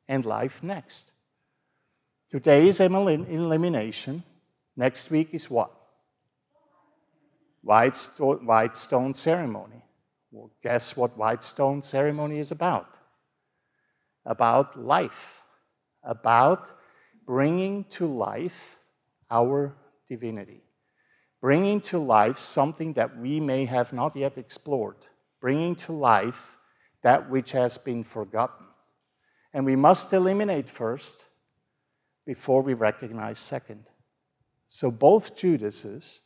and 0.08 0.26
life 0.26 0.64
next. 0.64 1.12
Today 2.28 2.66
is 2.66 2.80
elimination. 2.80 4.24
Next 4.76 5.12
week 5.12 5.28
is 5.32 5.48
what? 5.48 5.70
White, 7.62 7.94
sto- 7.94 8.38
white 8.38 8.74
stone 8.74 9.14
ceremony. 9.14 9.84
Well, 10.32 10.50
guess 10.60 10.96
what 10.96 11.16
white 11.16 11.44
stone 11.44 11.82
ceremony 11.82 12.40
is 12.40 12.50
about? 12.50 12.90
About 14.26 14.76
life, 14.76 15.40
about 16.02 16.72
bringing 17.24 17.84
to 17.90 18.06
life 18.06 18.76
our 19.30 19.76
divinity, 20.08 20.62
bringing 21.40 21.80
to 21.80 21.98
life 21.98 22.38
something 22.38 22.94
that 22.94 23.16
we 23.18 23.40
may 23.40 23.64
have 23.64 23.92
not 23.92 24.16
yet 24.16 24.36
explored, 24.36 25.06
bringing 25.40 25.74
to 25.76 25.92
life 25.92 26.56
that 27.02 27.30
which 27.30 27.52
has 27.52 27.78
been 27.78 28.02
forgotten. 28.02 28.66
And 29.52 29.64
we 29.64 29.76
must 29.76 30.12
eliminate 30.12 30.68
first 30.68 31.26
before 32.26 32.62
we 32.62 32.74
recognize 32.74 33.38
second. 33.38 33.84
So 34.66 34.90
both 34.90 35.36
Judases 35.36 36.22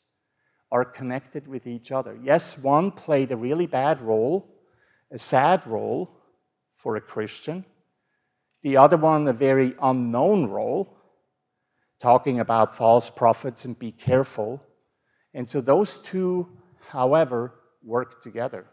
are 0.72 0.84
connected 0.84 1.46
with 1.46 1.66
each 1.66 1.92
other. 1.92 2.18
Yes, 2.22 2.58
one 2.58 2.90
played 2.90 3.30
a 3.30 3.36
really 3.36 3.66
bad 3.66 4.00
role, 4.00 4.48
a 5.10 5.18
sad 5.18 5.66
role 5.66 6.10
for 6.74 6.96
a 6.96 7.00
Christian, 7.00 7.64
the 8.62 8.76
other 8.76 8.96
one, 8.96 9.28
a 9.28 9.32
very 9.32 9.74
unknown 9.82 10.46
role 10.46 10.96
talking 12.00 12.40
about 12.40 12.76
false 12.76 13.10
prophets 13.10 13.64
and 13.64 13.78
be 13.78 13.92
careful. 13.92 14.62
And 15.34 15.48
so 15.48 15.60
those 15.60 15.98
two, 15.98 16.48
however, 16.88 17.54
work 17.82 18.22
together, 18.22 18.66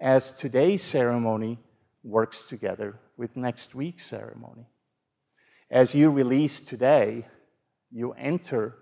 as 0.00 0.36
today's 0.36 0.82
ceremony 0.82 1.58
works 2.02 2.44
together 2.44 2.98
with 3.16 3.36
next 3.36 3.74
week's 3.74 4.04
ceremony. 4.04 4.66
As 5.70 5.94
you 5.94 6.10
release 6.10 6.60
today, 6.60 7.26
you 7.90 8.12
enter 8.12 8.76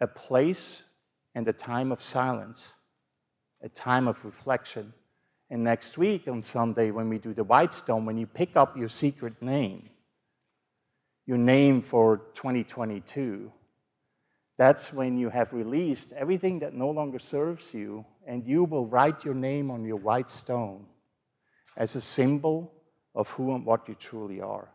a 0.00 0.06
place 0.06 0.90
and 1.34 1.48
a 1.48 1.52
time 1.52 1.90
of 1.90 2.02
silence, 2.02 2.74
a 3.62 3.68
time 3.68 4.06
of 4.06 4.24
reflection. 4.24 4.92
And 5.50 5.64
next 5.64 5.96
week 5.96 6.28
on 6.28 6.42
Sunday, 6.42 6.90
when 6.90 7.08
we 7.08 7.18
do 7.18 7.32
the 7.32 7.44
white 7.44 7.72
stone, 7.72 8.04
when 8.04 8.18
you 8.18 8.26
pick 8.26 8.56
up 8.56 8.76
your 8.76 8.88
secret 8.88 9.40
name, 9.40 9.88
your 11.26 11.38
name 11.38 11.80
for 11.80 12.18
2022, 12.34 13.50
that's 14.56 14.92
when 14.92 15.18
you 15.18 15.30
have 15.30 15.52
released 15.52 16.12
everything 16.12 16.60
that 16.60 16.74
no 16.74 16.90
longer 16.90 17.18
serves 17.18 17.74
you, 17.74 18.04
and 18.26 18.46
you 18.46 18.64
will 18.64 18.86
write 18.86 19.24
your 19.24 19.34
name 19.34 19.70
on 19.70 19.84
your 19.84 19.96
white 19.96 20.30
stone 20.30 20.86
as 21.76 21.96
a 21.96 22.00
symbol 22.00 22.72
of 23.14 23.30
who 23.30 23.54
and 23.54 23.66
what 23.66 23.88
you 23.88 23.94
truly 23.94 24.40
are. 24.40 24.68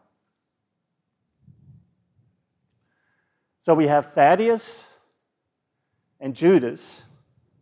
So 3.57 3.73
we 3.73 3.87
have 3.87 4.13
Thaddeus 4.13 4.87
and 6.19 6.35
Judas. 6.35 7.05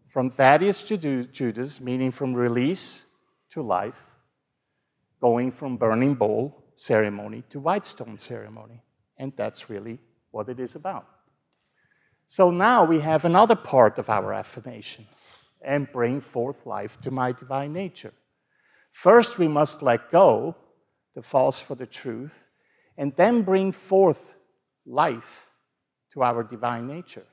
From 0.07 0.31
Thaddeus 0.31 0.81
to 0.83 1.23
Judas, 1.25 1.79
meaning 1.79 2.11
from 2.11 2.33
release 2.33 3.05
to 3.49 3.61
life, 3.61 4.07
going 5.21 5.51
from 5.51 5.77
burning 5.77 6.15
bowl 6.15 6.63
ceremony 6.75 7.43
to 7.49 7.59
white 7.59 7.85
stone 7.85 8.17
ceremony. 8.17 8.81
And 9.17 9.33
that's 9.35 9.69
really 9.69 9.99
what 10.31 10.49
it 10.49 10.59
is 10.59 10.75
about. 10.75 11.07
So 12.29 12.51
now 12.51 12.83
we 12.83 12.99
have 12.99 13.23
another 13.23 13.55
part 13.55 13.97
of 13.97 14.09
our 14.09 14.33
affirmation 14.33 15.07
and 15.61 15.89
bring 15.91 16.19
forth 16.19 16.65
life 16.65 16.99
to 16.99 17.09
my 17.09 17.31
divine 17.31 17.71
nature. 17.71 18.13
First, 18.91 19.39
we 19.39 19.47
must 19.47 19.81
let 19.81 20.11
go 20.11 20.57
the 21.15 21.21
false 21.21 21.61
for 21.61 21.73
the 21.73 21.87
truth, 21.87 22.45
and 22.97 23.15
then 23.15 23.43
bring 23.43 23.71
forth 23.71 24.35
life 24.85 25.47
to 26.11 26.21
our 26.21 26.43
divine 26.43 26.85
nature. 26.85 27.25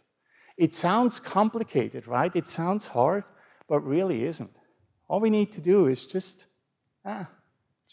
It 0.57 0.75
sounds 0.75 1.19
complicated, 1.19 2.07
right? 2.07 2.35
It 2.35 2.47
sounds 2.47 2.87
hard, 2.87 3.25
but 3.69 3.81
really 3.81 4.25
isn't. 4.25 4.53
All 5.09 5.21
we 5.21 5.29
need 5.29 5.53
to 5.53 5.61
do 5.61 5.87
is 5.87 6.07
just, 6.07 6.47
ah, 7.05 7.29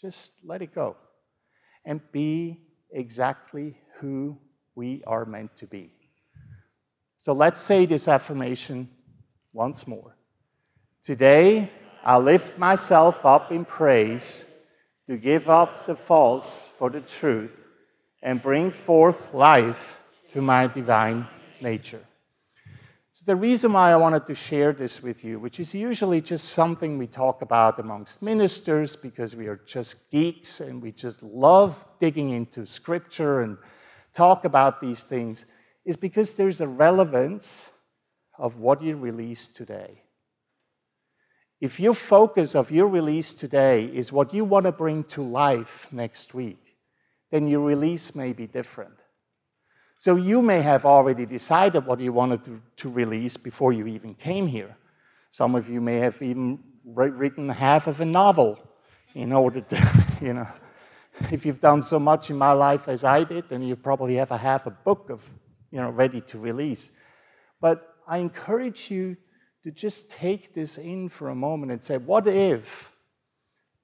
just 0.00 0.34
let 0.44 0.62
it 0.62 0.72
go 0.72 0.96
and 1.84 2.00
be 2.12 2.62
exactly 2.90 3.76
who 3.98 4.38
we 4.76 5.02
are 5.04 5.24
meant 5.24 5.56
to 5.56 5.66
be. 5.66 5.92
So 7.22 7.32
let's 7.32 7.60
say 7.60 7.86
this 7.86 8.08
affirmation 8.08 8.88
once 9.52 9.86
more. 9.86 10.16
Today, 11.04 11.70
I 12.02 12.16
lift 12.16 12.58
myself 12.58 13.24
up 13.24 13.52
in 13.52 13.64
praise 13.64 14.44
to 15.06 15.16
give 15.16 15.48
up 15.48 15.86
the 15.86 15.94
false 15.94 16.68
for 16.76 16.90
the 16.90 17.00
truth 17.00 17.52
and 18.24 18.42
bring 18.42 18.72
forth 18.72 19.32
life 19.32 20.00
to 20.30 20.42
my 20.42 20.66
divine 20.66 21.28
nature. 21.60 22.04
So, 23.12 23.22
the 23.24 23.36
reason 23.36 23.72
why 23.72 23.92
I 23.92 23.96
wanted 24.04 24.26
to 24.26 24.34
share 24.34 24.72
this 24.72 25.00
with 25.00 25.22
you, 25.22 25.38
which 25.38 25.60
is 25.60 25.76
usually 25.76 26.20
just 26.20 26.48
something 26.48 26.98
we 26.98 27.06
talk 27.06 27.40
about 27.40 27.78
amongst 27.78 28.20
ministers 28.20 28.96
because 28.96 29.36
we 29.36 29.46
are 29.46 29.60
just 29.64 30.10
geeks 30.10 30.58
and 30.58 30.82
we 30.82 30.90
just 30.90 31.22
love 31.22 31.86
digging 32.00 32.30
into 32.30 32.66
scripture 32.66 33.42
and 33.42 33.58
talk 34.12 34.44
about 34.44 34.80
these 34.80 35.04
things, 35.04 35.44
is 35.84 35.96
because 35.96 36.34
there's 36.34 36.60
a 36.60 36.66
relevance 36.66 37.70
of 38.38 38.58
what 38.58 38.82
you 38.82 38.96
release 38.96 39.48
today. 39.48 40.02
If 41.60 41.78
your 41.78 41.94
focus 41.94 42.54
of 42.54 42.70
your 42.70 42.88
release 42.88 43.34
today 43.34 43.84
is 43.84 44.12
what 44.12 44.34
you 44.34 44.44
want 44.44 44.66
to 44.66 44.72
bring 44.72 45.04
to 45.04 45.22
life 45.22 45.86
next 45.92 46.34
week, 46.34 46.76
then 47.30 47.46
your 47.46 47.60
release 47.60 48.14
may 48.14 48.32
be 48.32 48.46
different. 48.46 48.94
So 49.96 50.16
you 50.16 50.42
may 50.42 50.60
have 50.62 50.84
already 50.84 51.26
decided 51.26 51.86
what 51.86 52.00
you 52.00 52.12
wanted 52.12 52.44
to, 52.46 52.60
to 52.78 52.90
release 52.90 53.36
before 53.36 53.72
you 53.72 53.86
even 53.86 54.14
came 54.14 54.48
here. 54.48 54.76
Some 55.30 55.54
of 55.54 55.68
you 55.68 55.80
may 55.80 55.98
have 55.98 56.20
even 56.20 56.58
written 56.84 57.48
half 57.48 57.86
of 57.86 58.00
a 58.00 58.04
novel 58.04 58.58
in 59.14 59.32
order 59.32 59.60
to, 59.60 60.04
you 60.20 60.32
know, 60.32 60.48
if 61.30 61.46
you've 61.46 61.60
done 61.60 61.82
so 61.82 61.98
much 61.98 62.30
in 62.30 62.36
my 62.36 62.52
life 62.52 62.88
as 62.88 63.04
I 63.04 63.22
did, 63.24 63.48
then 63.48 63.62
you 63.62 63.76
probably 63.76 64.16
have 64.16 64.30
a 64.32 64.36
half 64.36 64.66
a 64.66 64.70
book 64.70 65.10
of, 65.10 65.30
you 65.72 65.80
know, 65.80 65.90
ready 65.90 66.20
to 66.20 66.38
release. 66.38 66.92
But 67.60 67.96
I 68.06 68.18
encourage 68.18 68.90
you 68.90 69.16
to 69.64 69.70
just 69.70 70.10
take 70.10 70.54
this 70.54 70.78
in 70.78 71.08
for 71.08 71.30
a 71.30 71.34
moment 71.34 71.72
and 71.72 71.82
say, 71.82 71.96
what 71.96 72.28
if 72.28 72.92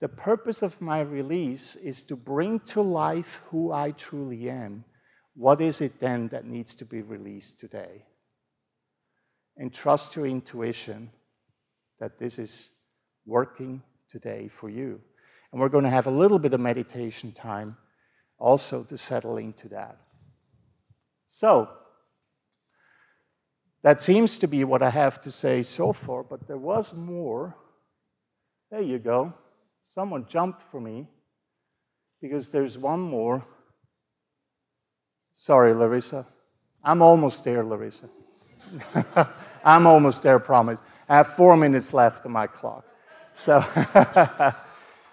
the 0.00 0.08
purpose 0.08 0.62
of 0.62 0.80
my 0.80 1.00
release 1.00 1.74
is 1.74 2.02
to 2.04 2.14
bring 2.14 2.60
to 2.60 2.82
life 2.82 3.40
who 3.50 3.72
I 3.72 3.92
truly 3.92 4.50
am? 4.50 4.84
What 5.34 5.60
is 5.60 5.80
it 5.80 5.98
then 5.98 6.28
that 6.28 6.44
needs 6.44 6.76
to 6.76 6.84
be 6.84 7.02
released 7.02 7.58
today? 7.58 8.04
And 9.56 9.72
trust 9.72 10.14
your 10.14 10.26
intuition 10.26 11.10
that 12.00 12.18
this 12.18 12.38
is 12.38 12.70
working 13.24 13.82
today 14.08 14.48
for 14.48 14.68
you. 14.68 15.00
And 15.52 15.60
we're 15.60 15.68
going 15.68 15.84
to 15.84 15.90
have 15.90 16.06
a 16.06 16.10
little 16.10 16.38
bit 16.38 16.54
of 16.54 16.60
meditation 16.60 17.32
time 17.32 17.76
also 18.38 18.84
to 18.84 18.98
settle 18.98 19.36
into 19.38 19.68
that. 19.68 19.98
So, 21.28 21.68
that 23.82 24.00
seems 24.00 24.38
to 24.38 24.48
be 24.48 24.64
what 24.64 24.82
I 24.82 24.90
have 24.90 25.20
to 25.20 25.30
say 25.30 25.62
so 25.62 25.92
far, 25.92 26.24
but 26.24 26.48
there 26.48 26.58
was 26.58 26.92
more. 26.92 27.56
There 28.70 28.80
you 28.80 28.98
go. 28.98 29.34
Someone 29.80 30.26
jumped 30.26 30.62
for 30.62 30.80
me 30.80 31.06
because 32.20 32.50
there's 32.50 32.76
one 32.76 33.00
more. 33.00 33.46
Sorry, 35.30 35.72
Larissa. 35.72 36.26
I'm 36.82 37.02
almost 37.02 37.44
there, 37.44 37.62
Larissa. 37.62 38.08
I'm 39.64 39.86
almost 39.86 40.22
there, 40.22 40.38
promise. 40.38 40.82
I 41.08 41.16
have 41.16 41.28
four 41.28 41.56
minutes 41.56 41.94
left 41.94 42.26
on 42.26 42.32
my 42.32 42.46
clock. 42.46 42.84
So, 43.34 43.64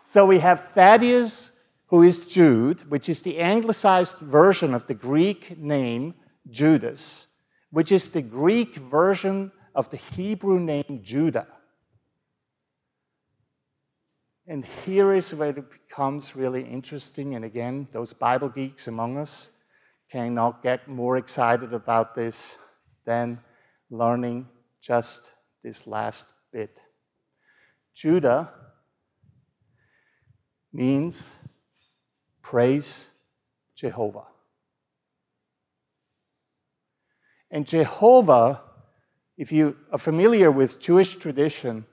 so 0.03 0.25
we 0.25 0.39
have 0.39 0.69
Thaddeus, 0.69 1.51
who 1.87 2.01
is 2.01 2.19
Jude, 2.19 2.89
which 2.89 3.07
is 3.09 3.21
the 3.21 3.39
anglicized 3.39 4.19
version 4.19 4.73
of 4.73 4.87
the 4.87 4.93
Greek 4.95 5.57
name 5.57 6.15
Judas 6.49 7.27
which 7.75 7.91
is 7.91 8.11
the 8.11 8.21
Greek 8.21 8.75
version 8.75 9.51
of 9.75 9.89
the 9.89 9.97
Hebrew 9.97 10.61
name 10.61 11.01
Judah. 11.03 11.45
And 14.47 14.65
here 14.85 15.13
is 15.13 15.35
where 15.35 15.49
it 15.49 15.69
becomes 15.69 16.37
really 16.37 16.63
interesting. 16.63 17.35
And 17.35 17.43
again, 17.43 17.89
those 17.91 18.13
Bible 18.13 18.47
geeks 18.47 18.87
among 18.87 19.17
us 19.17 19.51
cannot 20.09 20.63
get 20.63 20.87
more 20.87 21.17
excited 21.17 21.73
about 21.73 22.15
this 22.15 22.57
than 23.03 23.41
learning 23.89 24.47
just 24.79 25.33
this 25.61 25.85
last 25.85 26.31
bit. 26.53 26.79
Judah 27.93 28.53
means 30.71 31.33
praise 32.45 33.09
Jehovah. 33.75 34.27
And 37.49 37.65
Jehovah, 37.65 38.61
if 39.35 39.51
you 39.51 39.75
are 39.91 39.97
familiar 39.97 40.51
with 40.51 40.79
Jewish 40.79 41.15
tradition, 41.15 41.87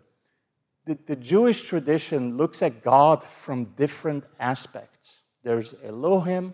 the, 0.84 0.98
the, 1.06 1.16
Jewish 1.16 1.62
tradition 1.62 2.36
looks 2.36 2.60
at 2.60 2.82
God 2.82 3.24
from 3.24 3.64
different 3.76 4.24
aspects. 4.38 5.22
There's 5.42 5.74
Elohim, 5.82 6.52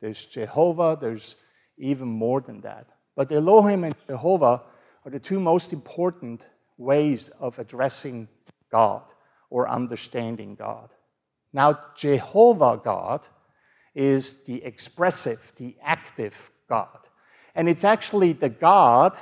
there's 0.00 0.24
Jehovah, 0.24 0.98
there's 1.00 1.36
even 1.76 2.08
more 2.08 2.40
than 2.40 2.62
that. 2.62 2.88
But 3.14 3.30
Elohim 3.30 3.84
and 3.84 3.94
Jehovah 4.08 4.62
are 5.04 5.10
the 5.12 5.20
two 5.20 5.38
most 5.38 5.72
important 5.72 6.48
ways 6.76 7.28
of 7.28 7.60
addressing 7.60 8.26
God 8.72 9.04
or 9.48 9.68
understanding 9.68 10.56
God. 10.56 10.90
Now, 11.52 11.78
Jehovah 11.96 12.80
God 12.82 13.26
is 13.94 14.44
the 14.44 14.62
expressive, 14.64 15.52
the 15.56 15.76
active 15.82 16.50
God. 16.68 17.08
And 17.54 17.68
it's 17.68 17.84
actually 17.84 18.32
the 18.32 18.48
God 18.48 19.18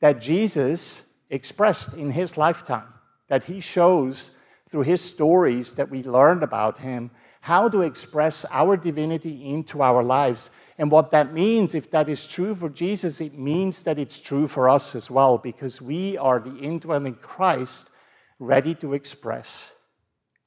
that 0.00 0.20
Jesus 0.20 1.08
expressed 1.30 1.94
in 1.94 2.10
his 2.10 2.36
lifetime, 2.36 2.92
that 3.28 3.44
he 3.44 3.60
shows 3.60 4.36
through 4.68 4.82
his 4.82 5.00
stories 5.00 5.74
that 5.74 5.90
we 5.90 6.02
learned 6.02 6.42
about 6.42 6.78
him, 6.78 7.10
how 7.40 7.68
to 7.68 7.80
express 7.80 8.44
our 8.50 8.76
divinity 8.76 9.50
into 9.50 9.80
our 9.80 10.02
lives. 10.02 10.50
And 10.76 10.90
what 10.90 11.10
that 11.12 11.32
means, 11.32 11.74
if 11.74 11.90
that 11.90 12.08
is 12.08 12.28
true 12.28 12.54
for 12.54 12.68
Jesus, 12.68 13.20
it 13.20 13.38
means 13.38 13.82
that 13.84 13.98
it's 13.98 14.20
true 14.20 14.46
for 14.46 14.68
us 14.68 14.94
as 14.94 15.10
well, 15.10 15.38
because 15.38 15.80
we 15.80 16.18
are 16.18 16.38
the 16.38 16.56
indwelling 16.58 17.14
Christ 17.14 17.90
ready 18.38 18.74
to 18.76 18.92
express 18.92 19.72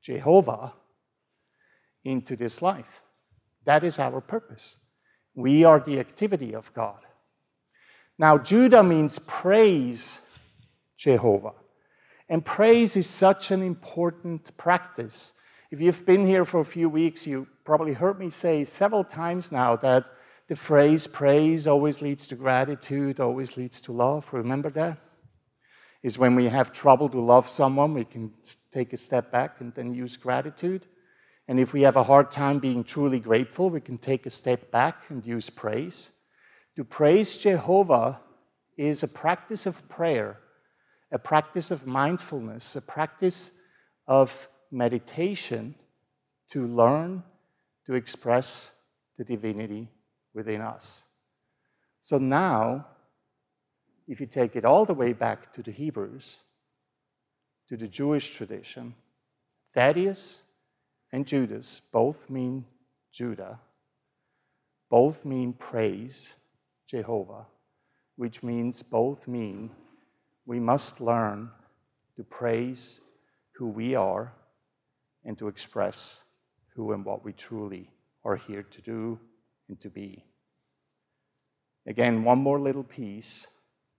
Jehovah 0.02 0.74
into 2.04 2.36
this 2.36 2.62
life. 2.62 3.02
That 3.66 3.84
is 3.84 4.00
our 4.00 4.22
purpose. 4.22 4.78
We 5.36 5.64
are 5.64 5.80
the 5.80 6.00
activity 6.00 6.54
of 6.54 6.74
God. 6.74 7.00
Now, 8.18 8.38
Judah 8.38 8.84
means 8.84 9.20
praise 9.20 10.22
Jehovah. 10.98 11.54
And 12.30 12.46
praise 12.46 12.96
is 12.96 13.08
such 13.08 13.52
an 13.52 13.62
important 13.62 14.56
practice. 14.58 15.34
If 15.70 15.82
you've 15.82 16.06
been 16.06 16.26
here 16.26 16.46
for 16.46 16.60
a 16.60 16.66
few 16.66 16.90
weeks, 16.90 17.28
you 17.28 17.48
probably 17.64 17.94
heard 17.94 18.20
me 18.20 18.30
say 18.30 18.64
several 18.64 19.04
times 19.04 19.52
now 19.52 19.76
that 19.78 20.06
the 20.48 20.56
phrase 20.56 21.08
praise 21.08 21.66
always 21.66 22.02
leads 22.02 22.28
to 22.28 22.36
gratitude, 22.36 23.20
always 23.20 23.58
leads 23.58 23.80
to 23.82 23.92
love. 23.92 24.30
Remember 24.34 24.70
that? 24.72 24.98
Is 26.04 26.18
when 26.18 26.36
we 26.36 26.46
have 26.46 26.72
trouble 26.72 27.10
to 27.10 27.20
love 27.20 27.48
someone, 27.48 27.94
we 27.94 28.06
can 28.06 28.34
take 28.72 28.92
a 28.92 28.98
step 28.98 29.32
back 29.32 29.62
and 29.62 29.74
then 29.74 29.94
use 29.94 30.18
gratitude. 30.18 30.88
And 31.48 31.60
if 31.60 31.74
we 31.74 31.82
have 31.82 31.96
a 31.96 32.04
hard 32.04 32.32
time 32.32 32.60
being 32.60 32.84
truly 32.84 33.20
grateful, 33.20 33.70
we 33.70 33.82
can 33.82 33.98
take 33.98 34.26
a 34.26 34.30
step 34.30 34.72
back 34.72 35.10
and 35.10 35.26
use 35.26 35.50
praise. 35.50 36.12
To 36.76 36.84
praise 36.84 37.38
Jehovah 37.38 38.20
is 38.78 39.04
a 39.04 39.08
practice 39.08 39.66
of 39.66 39.88
prayer, 39.90 40.40
a 41.12 41.20
practice 41.20 41.72
of 41.72 41.86
mindfulness, 41.86 42.76
a 42.76 42.82
practice 42.82 43.52
of 44.08 44.48
meditation 44.72 45.76
to 46.50 46.68
learn 46.68 47.24
to 47.86 47.96
express 47.96 48.74
the 49.18 49.24
divinity 49.24 49.90
within 50.34 50.62
us. 50.62 51.04
So 52.00 52.18
now, 52.18 52.88
if 54.08 54.20
you 54.20 54.26
take 54.26 54.56
it 54.56 54.66
all 54.66 54.86
the 54.86 54.94
way 54.94 55.14
back 55.14 55.54
to 55.54 55.62
the 55.62 55.72
Hebrews, 55.72 56.40
to 57.70 57.78
the 57.78 57.88
Jewish 57.88 58.36
tradition, 58.36 58.96
Thaddeus 59.74 60.44
and 61.12 61.28
Judas 61.28 61.82
both 61.92 62.30
mean 62.30 62.66
Judah, 63.12 63.60
both 64.90 65.26
mean 65.26 65.54
praise 65.54 66.36
Jehovah, 66.88 67.46
which 68.16 68.44
means 68.44 68.84
both 68.84 69.28
mean 69.28 69.72
we 70.46 70.60
must 70.60 71.02
learn 71.02 71.50
to 72.16 72.24
praise 72.24 73.02
who 73.56 73.68
we 73.68 73.96
are 73.96 74.34
and 75.24 75.38
to 75.38 75.48
express 75.48 76.24
who 76.76 76.94
and 76.94 77.06
what 77.06 77.24
we 77.24 77.34
truly 77.34 77.90
are 78.24 78.36
here 78.36 78.64
to 78.64 78.82
do 78.82 79.20
and 79.70 79.80
to 79.80 79.90
be. 79.90 80.24
Again, 81.86 82.24
one 82.24 82.40
more 82.40 82.60
little 82.60 82.84
piece 82.84 83.48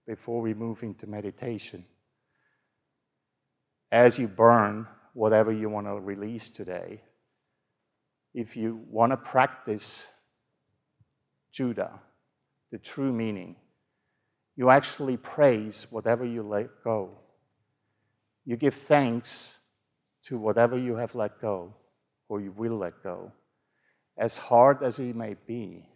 before 0.07 0.41
we 0.41 0.53
move 0.53 0.83
into 0.83 1.07
meditation. 1.07 1.85
As 3.91 4.17
you 4.17 4.27
burn 4.27 4.87
whatever 5.13 5.51
you 5.51 5.69
want 5.69 5.87
to 5.87 5.99
release 5.99 6.51
today, 6.51 7.01
if 8.33 8.57
you 8.57 8.81
want 8.89 9.11
to 9.11 9.17
practice 9.17 10.07
Judah, 11.51 11.99
the 12.71 12.79
true 12.79 13.13
meaning, 13.13 13.55
you 14.55 14.69
actually 14.69 15.17
praise 15.17 15.87
whatever 15.91 16.25
you 16.25 16.43
let 16.43 16.67
go. 16.83 17.17
You 18.45 18.57
give 18.57 18.73
thanks 18.73 19.59
to 20.23 20.37
whatever 20.37 20.77
you 20.77 20.95
have 20.95 21.15
let 21.15 21.39
go 21.39 21.75
or 22.27 22.41
you 22.41 22.51
will 22.51 22.77
let 22.77 23.03
go, 23.03 23.31
as 24.17 24.37
hard 24.37 24.81
as 24.81 24.97
it 24.99 25.15
may 25.15 25.35
be. 25.45 25.87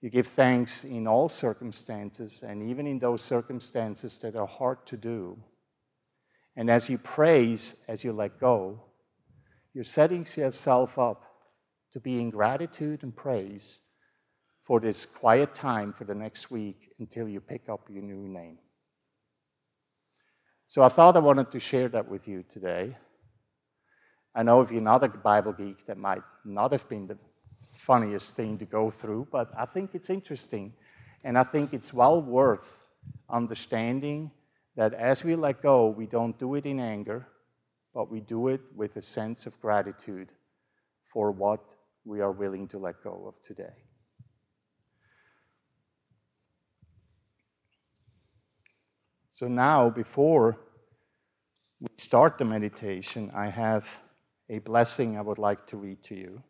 You 0.00 0.10
give 0.10 0.26
thanks 0.26 0.84
in 0.84 1.06
all 1.06 1.28
circumstances, 1.28 2.42
and 2.42 2.68
even 2.68 2.86
in 2.86 2.98
those 2.98 3.22
circumstances 3.22 4.18
that 4.18 4.34
are 4.34 4.46
hard 4.46 4.84
to 4.86 4.96
do. 4.96 5.38
And 6.56 6.70
as 6.70 6.90
you 6.90 6.98
praise, 6.98 7.80
as 7.88 8.04
you 8.04 8.12
let 8.12 8.38
go, 8.38 8.82
you're 9.74 9.84
setting 9.84 10.26
yourself 10.36 10.98
up 10.98 11.24
to 11.92 12.00
be 12.00 12.20
in 12.20 12.30
gratitude 12.30 13.02
and 13.02 13.14
praise 13.14 13.80
for 14.62 14.80
this 14.80 15.06
quiet 15.06 15.54
time 15.54 15.92
for 15.92 16.04
the 16.04 16.14
next 16.14 16.50
week 16.50 16.92
until 16.98 17.28
you 17.28 17.40
pick 17.40 17.68
up 17.68 17.88
your 17.90 18.02
new 18.02 18.28
name. 18.28 18.58
So 20.66 20.82
I 20.82 20.88
thought 20.88 21.16
I 21.16 21.20
wanted 21.20 21.50
to 21.50 21.60
share 21.60 21.88
that 21.88 22.08
with 22.08 22.28
you 22.28 22.44
today. 22.48 22.96
I 24.34 24.42
know 24.42 24.60
if 24.62 24.70
you're 24.70 24.80
not 24.80 25.02
a 25.02 25.08
Bible 25.08 25.52
geek, 25.52 25.84
that 25.86 25.98
might 25.98 26.22
not 26.44 26.72
have 26.72 26.88
been 26.88 27.06
the 27.06 27.18
funniest 27.74 28.36
thing 28.36 28.56
to 28.58 28.64
go 28.64 28.90
through, 28.90 29.28
but 29.30 29.50
I 29.56 29.66
think 29.66 29.94
it's 29.94 30.08
interesting. 30.08 30.72
And 31.24 31.38
I 31.38 31.42
think 31.42 31.74
it's 31.74 31.92
well 31.92 32.22
worth 32.22 32.78
understanding 33.28 34.30
that 34.76 34.94
as 34.94 35.22
we 35.22 35.34
let 35.34 35.62
go, 35.62 35.86
we 35.88 36.06
don't 36.06 36.38
do 36.38 36.54
it 36.54 36.66
in 36.66 36.80
anger, 36.80 37.26
but 37.94 38.10
we 38.10 38.20
do 38.20 38.48
it 38.48 38.60
with 38.74 38.96
a 38.96 39.02
sense 39.02 39.46
of 39.46 39.60
gratitude 39.60 40.28
for 41.04 41.30
what 41.30 41.60
we 42.04 42.20
are 42.20 42.32
willing 42.32 42.66
to 42.68 42.78
let 42.78 43.02
go 43.02 43.24
of 43.26 43.40
today. 43.42 43.84
So 49.28 49.48
now, 49.48 49.90
before 49.90 50.58
we 51.80 51.88
start 51.96 52.38
the 52.38 52.44
meditation, 52.44 53.30
I 53.34 53.48
have 53.48 53.98
a 54.48 54.58
blessing 54.58 55.16
I 55.16 55.22
would 55.22 55.38
like 55.38 55.66
to 55.68 55.76
read 55.76 56.02
to 56.04 56.14
you. 56.14 56.42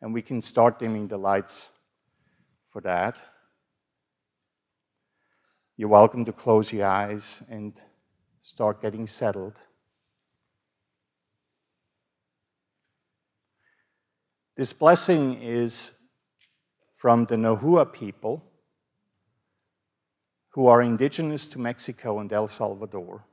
And 0.00 0.14
we 0.14 0.22
can 0.22 0.40
start 0.40 0.78
dimming 0.78 1.08
the 1.08 1.16
lights 1.16 1.70
for 2.70 2.80
that. 2.82 3.16
You're 5.78 5.90
welcome 5.90 6.24
to 6.24 6.32
close 6.32 6.72
your 6.72 6.86
eyes 6.86 7.42
and 7.50 7.78
start 8.40 8.80
getting 8.80 9.06
settled. 9.06 9.60
This 14.56 14.72
blessing 14.72 15.42
is 15.42 15.98
from 16.94 17.26
the 17.26 17.36
Nahua 17.36 17.92
people 17.92 18.42
who 20.48 20.66
are 20.66 20.80
indigenous 20.80 21.46
to 21.48 21.60
Mexico 21.60 22.20
and 22.20 22.32
El 22.32 22.48
Salvador. 22.48 23.26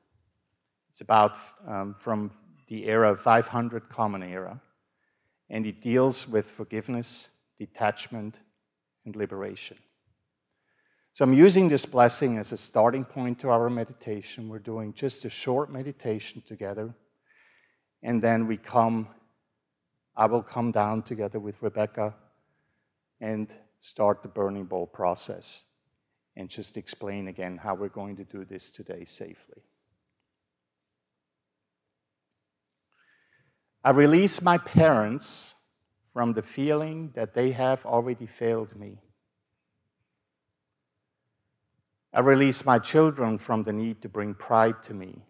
It's 0.90 1.00
about 1.00 1.38
um, 1.66 1.96
from 1.98 2.30
the 2.68 2.90
era 2.90 3.16
500 3.16 3.88
Common 3.88 4.22
Era, 4.22 4.60
and 5.50 5.66
it 5.66 5.80
deals 5.80 6.28
with 6.28 6.52
forgiveness, 6.52 7.30
detachment, 7.58 8.40
and 9.06 9.16
liberation. 9.16 9.78
So 11.14 11.24
I'm 11.24 11.34
using 11.34 11.70
this 11.70 11.86
blessing 11.86 12.40
as 12.40 12.52
a 12.52 12.58
starting 12.58 13.06
point 13.06 13.38
to 13.42 13.50
our 13.50 13.70
meditation. 13.70 14.50
We're 14.50 14.58
doing 14.58 14.96
just 14.96 15.26
a 15.26 15.30
short 15.30 15.72
meditation 15.72 16.42
together, 16.44 16.96
and 18.02 18.20
then 18.20 18.48
we 18.48 18.58
come, 18.58 19.10
I 20.18 20.26
will 20.26 20.42
come 20.42 20.72
down 20.72 21.04
together 21.04 21.38
with 21.40 21.62
Rebecca 21.62 22.16
and 23.22 23.48
start 23.80 24.24
the 24.24 24.28
burning 24.28 24.66
bowl 24.66 24.88
process 24.88 25.66
and 26.36 26.50
just 26.50 26.78
explain 26.78 27.28
again 27.28 27.58
how 27.58 27.76
we're 27.76 27.90
going 27.90 28.16
to 28.16 28.24
do 28.24 28.44
this 28.44 28.72
today 28.72 29.06
safely. 29.06 29.62
I 33.84 33.92
release 33.92 34.42
my 34.42 34.58
parents 34.58 35.54
from 36.12 36.34
the 36.34 36.42
feeling 36.42 37.12
that 37.14 37.36
they 37.36 37.52
have 37.52 37.86
already 37.86 38.26
failed 38.26 38.76
me. 38.76 38.98
I 42.14 42.20
release 42.20 42.64
my 42.64 42.78
children 42.78 43.40
from 43.40 43.64
the 43.64 43.74
need 43.74 44.02
to 44.04 44.10
bring 44.10 44.36
pride 44.36 44.84
to 44.84 44.94
me, 44.94 45.24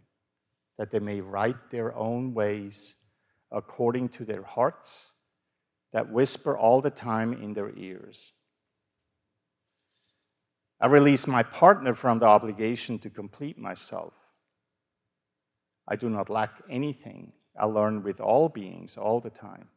that 0.78 0.91
they 0.91 1.00
may 1.00 1.22
write 1.22 1.69
their 1.69 1.96
own 1.96 2.34
ways 2.34 2.96
according 3.52 4.10
to 4.10 4.26
their 4.26 4.43
hearts 4.43 5.13
that 5.93 6.12
whisper 6.12 6.58
all 6.58 6.82
the 6.82 6.89
time 6.89 7.32
in 7.32 7.54
their 7.54 7.72
ears. 7.78 8.34
I 10.82 10.88
release 10.88 11.28
my 11.28 11.43
partner 11.43 11.93
from 11.93 12.19
the 12.19 12.26
obligation 12.26 13.00
to 13.00 13.10
complete 13.10 13.58
myself. 13.58 14.13
I 15.88 15.96
do 15.96 16.10
not 16.10 16.30
lack 16.30 16.62
anything. 16.69 17.32
I 17.58 17.65
learn 17.65 18.04
with 18.04 18.19
all 18.19 18.50
beings 18.50 18.98
all 18.98 19.22
the 19.22 19.30
time. 19.30 19.69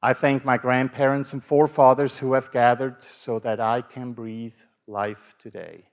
I 0.00 0.12
thank 0.12 0.44
my 0.44 0.58
grandparents 0.58 1.32
and 1.32 1.42
forefathers 1.42 2.18
who 2.18 2.34
have 2.34 2.52
gathered 2.52 3.02
so 3.02 3.40
that 3.40 3.58
I 3.58 3.80
can 3.80 4.12
breathe 4.12 4.58
life 4.88 5.34
today. 5.38 5.84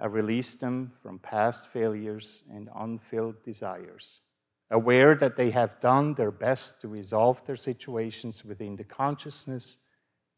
I 0.00 0.06
release 0.06 0.54
them 0.54 0.92
from 1.02 1.18
past 1.18 1.68
failures 1.68 2.42
and 2.50 2.70
unfilled 2.74 3.42
desires, 3.44 4.22
aware 4.70 5.14
that 5.14 5.36
they 5.36 5.50
have 5.50 5.80
done 5.80 6.14
their 6.14 6.30
best 6.30 6.80
to 6.80 6.88
resolve 6.88 7.44
their 7.44 7.56
situations 7.56 8.44
within 8.44 8.76
the 8.76 8.84
consciousness 8.84 9.78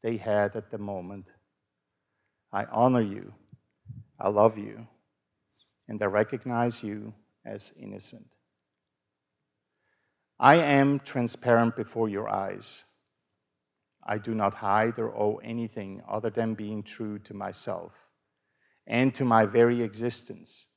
they 0.03 0.17
had 0.17 0.57
at 0.57 0.71
the 0.71 0.79
moment 0.79 1.27
I 2.53 2.67
honor 2.67 3.01
you, 3.01 3.33
I 4.21 4.29
love 4.29 4.59
you, 4.59 4.87
and 5.89 6.03
I 6.03 6.07
recognize 6.07 6.85
you 6.85 7.15
as 7.47 7.73
innocent. 7.81 8.37
I 10.39 10.57
am 10.57 11.01
transparent 11.01 11.77
before 11.77 12.11
your 12.11 12.29
eyes. 12.29 12.85
I 14.05 14.19
do 14.19 14.35
not 14.35 14.55
hide 14.55 14.99
or 14.99 15.17
owe 15.17 15.37
anything 15.45 16.03
other 16.09 16.31
than 16.31 16.55
being 16.55 16.83
true 16.83 17.19
to 17.21 17.35
myself 17.35 18.07
and 18.87 19.15
to 19.15 19.25
my 19.25 19.47
very 19.47 19.83
existence. 19.83 20.69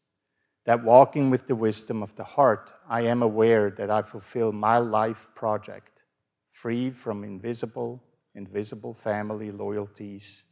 That 0.65 0.83
walking 0.83 1.29
with 1.29 1.47
the 1.47 1.55
wisdom 1.55 2.01
of 2.01 2.15
the 2.15 2.23
heart, 2.23 2.73
I 2.87 3.01
am 3.01 3.21
aware 3.21 3.69
that 3.71 3.91
I 3.91 4.01
fulfill 4.01 4.51
my 4.51 4.77
life 4.77 5.27
project, 5.35 6.01
free 6.49 6.89
from 6.91 7.23
invisible, 7.23 8.03
invisible 8.33 8.93
family 8.93 9.51
loyalties 9.51 10.43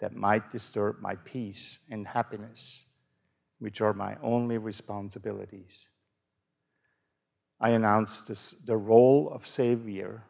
that 0.00 0.14
might 0.14 0.50
disturb 0.50 1.00
my 1.00 1.14
peace 1.16 1.78
and 1.90 2.06
happiness, 2.06 2.86
which 3.58 3.80
are 3.80 3.94
my 3.94 4.16
only 4.22 4.58
responsibilities. 4.58 5.88
I 7.60 7.70
announce 7.70 8.22
this, 8.22 8.52
the 8.52 8.76
role 8.76 9.30
of 9.32 9.46
Savior, 9.46 10.24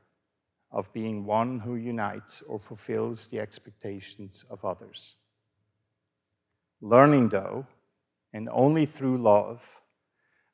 of 0.74 0.92
being 0.92 1.24
one 1.24 1.60
who 1.60 1.76
unites 1.76 2.42
or 2.42 2.58
fulfills 2.58 3.28
the 3.28 3.38
expectations 3.38 4.44
of 4.50 4.64
others. 4.64 5.16
Learning, 6.80 7.28
though, 7.28 7.66
and 8.32 8.48
only 8.50 8.84
through 8.84 9.16
love, 9.16 9.80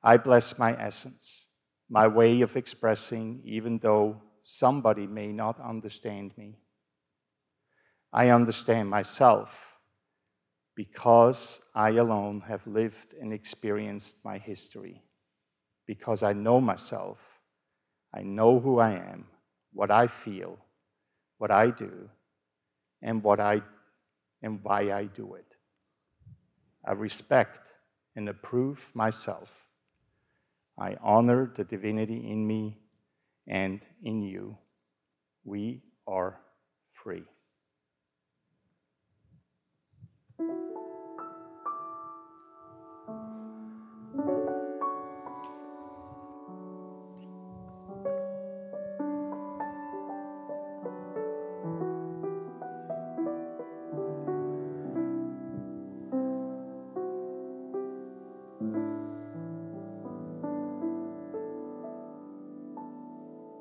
I 0.02 0.18
bless 0.18 0.59
my 0.59 0.78
essence, 0.78 1.48
my 1.88 2.06
way 2.06 2.42
of 2.42 2.54
expressing, 2.54 3.40
even 3.44 3.78
though 3.78 4.20
somebody 4.42 5.06
may 5.06 5.33
not 5.33 5.59
understand 5.59 6.37
me. 6.37 6.59
I 8.12 8.28
understand 8.28 8.90
myself 8.90 9.78
because 10.74 11.61
I 11.74 11.90
alone 11.92 12.42
have 12.42 12.66
lived 12.66 13.14
and 13.18 13.33
experienced 13.33 14.22
my 14.22 14.37
history. 14.37 15.02
Because 15.87 16.22
I 16.22 16.35
know 16.35 16.61
myself, 16.61 17.18
I 18.14 18.22
know 18.22 18.61
who 18.61 18.78
I 18.78 18.90
am, 18.92 19.26
what 19.72 19.90
I 19.90 20.06
feel, 20.06 20.59
what 21.38 21.50
I 21.50 21.70
do, 21.70 22.09
and 23.02 23.22
what 23.22 23.40
I 23.40 23.62
and 24.42 24.61
why 24.62 24.92
I 24.92 25.04
do 25.04 25.35
it. 25.35 25.56
I 26.85 26.92
respect 26.92 27.72
and 28.16 28.28
approve 28.28 28.90
myself. 28.94 29.66
I 30.78 30.96
honor 31.02 31.52
the 31.54 31.64
divinity 31.64 32.30
in 32.30 32.46
me 32.46 32.78
and 33.46 33.85
in 34.02 34.22
you. 34.22 34.56
We 35.44 35.83
are 36.06 36.40
free. 36.92 37.24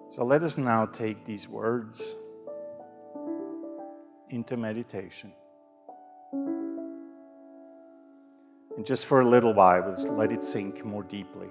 So 0.09 0.25
let 0.25 0.41
us 0.41 0.57
now 0.57 0.87
take 0.87 1.23
these 1.23 1.47
words 1.47 2.15
into 4.29 4.57
meditation. 4.57 5.31
And 8.75 8.83
just 8.83 9.05
for 9.05 9.21
a 9.21 9.25
little 9.25 9.53
while, 9.53 9.87
let's 9.87 10.07
let 10.07 10.31
it 10.31 10.43
sink 10.43 10.83
more 10.83 11.03
deeply. 11.03 11.49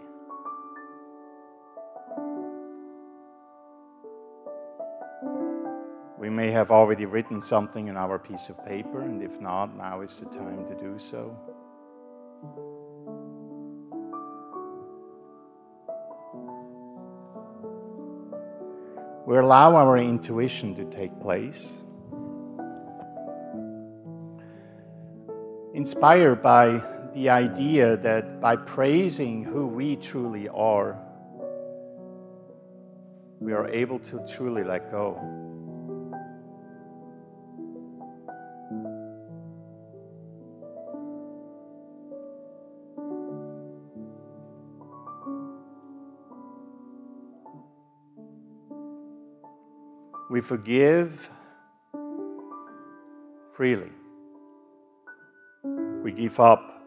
We 6.18 6.28
may 6.28 6.50
have 6.50 6.72
already 6.72 7.06
written 7.06 7.40
something 7.40 7.88
on 7.88 7.96
our 7.96 8.18
piece 8.18 8.48
of 8.48 8.66
paper, 8.66 9.02
and 9.02 9.22
if 9.22 9.40
not, 9.40 9.76
now 9.76 10.00
is 10.00 10.18
the 10.18 10.26
time 10.36 10.66
to 10.66 10.74
do 10.74 10.98
so. 10.98 11.47
We 19.28 19.36
allow 19.36 19.76
our 19.76 19.98
intuition 19.98 20.74
to 20.76 20.86
take 20.86 21.20
place. 21.20 21.82
Inspired 25.74 26.42
by 26.42 26.82
the 27.12 27.28
idea 27.28 27.98
that 27.98 28.40
by 28.40 28.56
praising 28.56 29.44
who 29.44 29.66
we 29.66 29.96
truly 29.96 30.48
are, 30.48 30.98
we 33.38 33.52
are 33.52 33.68
able 33.68 33.98
to 33.98 34.26
truly 34.26 34.64
let 34.64 34.90
go. 34.90 35.20
We 50.38 50.42
forgive 50.42 51.28
freely. 53.50 53.90
We 56.04 56.12
give 56.12 56.38
up 56.38 56.80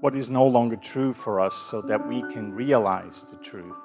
what 0.00 0.16
is 0.16 0.30
no 0.30 0.44
longer 0.44 0.74
true 0.74 1.12
for 1.12 1.38
us 1.38 1.54
so 1.54 1.80
that 1.82 2.08
we 2.08 2.22
can 2.22 2.52
realize 2.52 3.22
the 3.22 3.36
truth. 3.36 3.76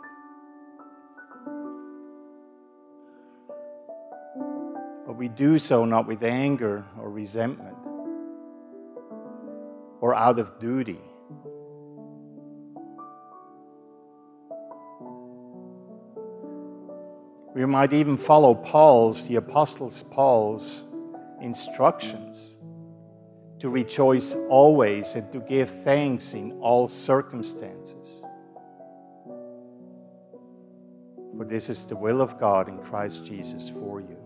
But 5.06 5.16
we 5.16 5.28
do 5.28 5.60
so 5.60 5.86
not 5.86 6.08
with 6.08 6.24
anger 6.24 6.84
or 7.00 7.12
resentment 7.12 7.78
or 10.02 10.16
out 10.16 10.40
of 10.40 10.58
duty 10.58 11.02
We 17.64 17.68
might 17.68 17.94
even 17.94 18.18
follow 18.18 18.56
Paul's, 18.56 19.26
the 19.30 19.38
Apostles 19.38 20.04
Paul's 20.04 20.84
instructions 21.40 22.58
to 23.60 23.70
rejoice 23.70 24.36
always 24.50 25.16
and 25.16 25.32
to 25.32 25.40
give 25.40 25.70
thanks 25.70 26.34
in 26.34 26.52
all 26.60 26.90
circumstances. 26.90 28.22
For 31.38 31.46
this 31.46 31.70
is 31.70 31.86
the 31.86 31.96
will 31.96 32.20
of 32.20 32.38
God 32.38 32.68
in 32.68 32.80
Christ 32.80 33.26
Jesus 33.26 33.70
for 33.70 34.02
you. 34.02 34.23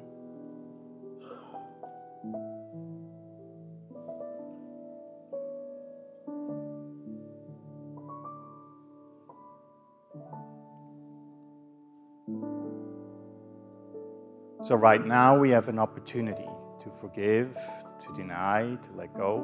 So, 14.68 14.76
right 14.76 15.06
now, 15.06 15.40
we 15.40 15.52
have 15.52 15.70
an 15.70 15.80
opportunity 15.80 16.50
to 16.80 16.90
forgive, 17.00 17.58
to 18.02 18.14
deny, 18.14 18.76
to 18.76 18.90
let 18.98 19.14
go. 19.14 19.40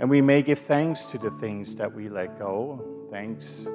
And 0.00 0.08
we 0.08 0.22
may 0.22 0.40
give 0.40 0.58
thanks 0.58 1.04
to 1.08 1.18
the 1.18 1.32
things 1.32 1.76
that 1.76 1.94
we 1.94 2.08
let 2.08 2.38
go. 2.38 2.82
Thanks 3.10 3.68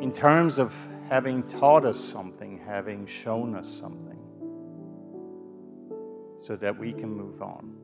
in 0.00 0.12
terms 0.12 0.60
of 0.60 0.72
having 1.08 1.42
taught 1.48 1.84
us 1.84 1.98
something, 1.98 2.60
having 2.64 3.04
shown 3.04 3.56
us 3.56 3.68
something, 3.68 4.20
so 6.36 6.54
that 6.54 6.78
we 6.78 6.92
can 6.92 7.10
move 7.12 7.42
on. 7.42 7.74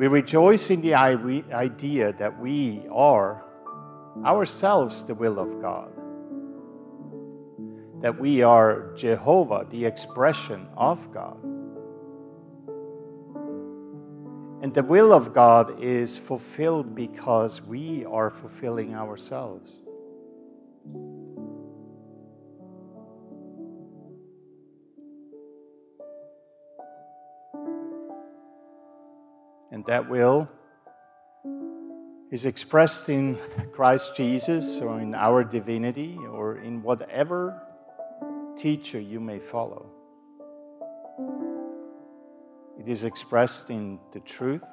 We 0.00 0.08
rejoice 0.08 0.70
in 0.70 0.80
the 0.80 0.94
idea 0.94 2.14
that 2.14 2.40
we 2.40 2.86
are 2.90 3.44
ourselves 4.24 5.02
the 5.02 5.14
will 5.14 5.38
of 5.38 5.60
God, 5.60 5.92
that 8.00 8.18
we 8.18 8.42
are 8.42 8.94
Jehovah, 8.96 9.66
the 9.68 9.84
expression 9.84 10.68
of 10.74 11.12
God. 11.12 11.36
And 14.62 14.72
the 14.72 14.82
will 14.82 15.12
of 15.12 15.34
God 15.34 15.82
is 15.82 16.16
fulfilled 16.16 16.94
because 16.94 17.60
we 17.60 18.06
are 18.06 18.30
fulfilling 18.30 18.94
ourselves. 18.94 19.82
And 29.80 29.86
that 29.86 30.10
will 30.10 30.46
is 32.30 32.44
expressed 32.44 33.08
in 33.08 33.38
Christ 33.72 34.14
Jesus 34.14 34.78
or 34.78 35.00
in 35.00 35.14
our 35.14 35.42
divinity 35.42 36.18
or 36.18 36.58
in 36.58 36.82
whatever 36.82 37.58
teacher 38.58 39.00
you 39.00 39.20
may 39.20 39.38
follow. 39.38 39.86
It 42.78 42.88
is 42.88 43.04
expressed 43.04 43.70
in 43.70 43.98
the 44.12 44.20
truth 44.20 44.68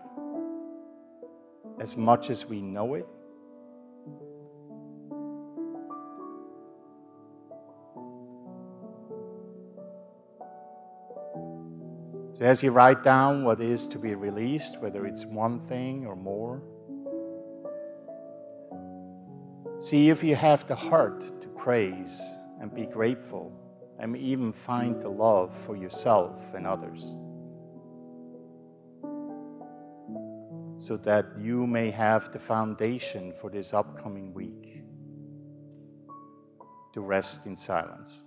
as 1.80 1.96
much 1.96 2.30
as 2.30 2.46
we 2.46 2.62
know 2.62 2.96
it. 2.96 3.08
So, 12.38 12.45
as 12.45 12.62
you 12.62 12.69
write 12.69 13.02
down 13.02 13.43
what 13.43 13.60
is 13.60 13.88
to 13.88 13.97
be 13.97 14.13
released, 14.13 14.80
whether 14.80 15.08
it's 15.08 15.26
one 15.26 15.60
thing 15.62 16.06
or 16.06 16.15
more, 16.15 16.62
see 19.80 20.12
if 20.12 20.23
you 20.23 20.36
have 20.36 20.67
the 20.67 20.76
heart 20.76 21.41
to 21.41 21.47
praise 21.47 22.21
and 22.62 22.71
be 22.71 22.86
grateful 22.86 23.52
and 23.97 24.15
even 24.15 24.54
find 24.54 25.02
the 25.02 25.10
love 25.10 25.58
for 25.58 25.76
yourself 25.76 26.54
and 26.54 26.67
others. 26.67 27.15
So 30.78 30.95
that 30.97 31.26
you 31.39 31.65
may 31.65 31.89
have 31.89 32.32
the 32.32 32.39
foundation 32.39 33.34
for 33.34 33.50
this 33.50 33.73
upcoming 33.73 34.32
week 34.32 34.84
to 36.94 37.02
rest 37.02 37.48
in 37.48 37.56
silence. 37.56 38.23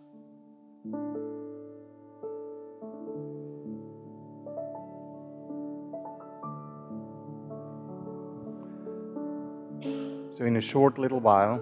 So, 10.41 10.47
in 10.47 10.57
a 10.57 10.61
short 10.63 10.97
little 10.97 11.21
while, 11.21 11.59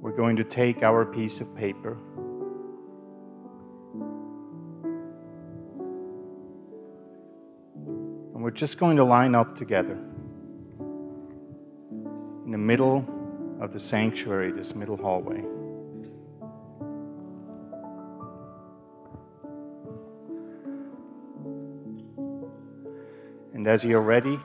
we're 0.00 0.16
going 0.16 0.36
to 0.36 0.44
take 0.44 0.82
our 0.82 1.04
piece 1.04 1.42
of 1.42 1.54
paper. 1.54 1.98
And 8.32 8.42
we're 8.42 8.52
just 8.52 8.78
going 8.78 8.96
to 8.96 9.04
line 9.04 9.34
up 9.34 9.54
together 9.54 9.98
in 12.46 12.50
the 12.50 12.56
middle 12.56 13.06
of 13.60 13.74
the 13.74 13.78
sanctuary, 13.78 14.50
this 14.50 14.74
middle 14.74 14.96
hallway. 14.96 15.44
And 23.52 23.66
as 23.66 23.84
you're 23.84 24.00
ready, 24.00 24.40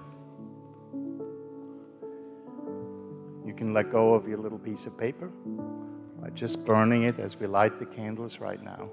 can 3.69 3.75
let 3.75 3.91
go 3.91 4.15
of 4.15 4.27
your 4.27 4.39
little 4.39 4.57
piece 4.57 4.87
of 4.87 4.97
paper 4.97 5.27
by 6.19 6.29
just 6.31 6.65
burning 6.65 7.03
it 7.03 7.19
as 7.19 7.39
we 7.39 7.45
light 7.45 7.77
the 7.77 7.85
candles 7.85 8.39
right 8.39 8.63
now. 8.63 8.89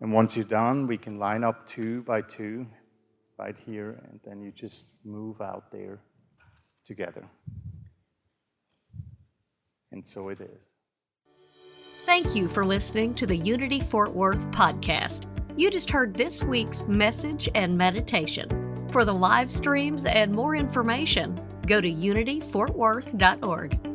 And 0.00 0.12
once 0.12 0.36
you're 0.36 0.44
done, 0.44 0.86
we 0.86 0.96
can 0.96 1.18
line 1.18 1.42
up 1.42 1.66
two 1.66 2.02
by 2.02 2.22
two 2.22 2.68
right 3.36 3.56
here, 3.66 4.00
and 4.08 4.20
then 4.24 4.40
you 4.40 4.52
just 4.52 4.92
move 5.04 5.40
out 5.40 5.72
there 5.72 5.98
together. 6.84 7.24
And 9.90 10.06
so 10.06 10.28
it 10.28 10.40
is. 10.40 10.68
Thank 12.04 12.36
you 12.36 12.46
for 12.46 12.64
listening 12.64 13.14
to 13.14 13.26
the 13.26 13.36
Unity 13.36 13.80
Fort 13.80 14.12
Worth 14.12 14.48
podcast. 14.52 15.26
You 15.54 15.70
just 15.70 15.90
heard 15.90 16.14
this 16.14 16.42
week's 16.42 16.80
message 16.88 17.46
and 17.54 17.76
meditation. 17.76 18.48
For 18.88 19.04
the 19.04 19.12
live 19.12 19.50
streams 19.50 20.06
and 20.06 20.34
more 20.34 20.56
information, 20.56 21.38
go 21.66 21.78
to 21.78 21.90
unityfortworth.org. 21.90 23.91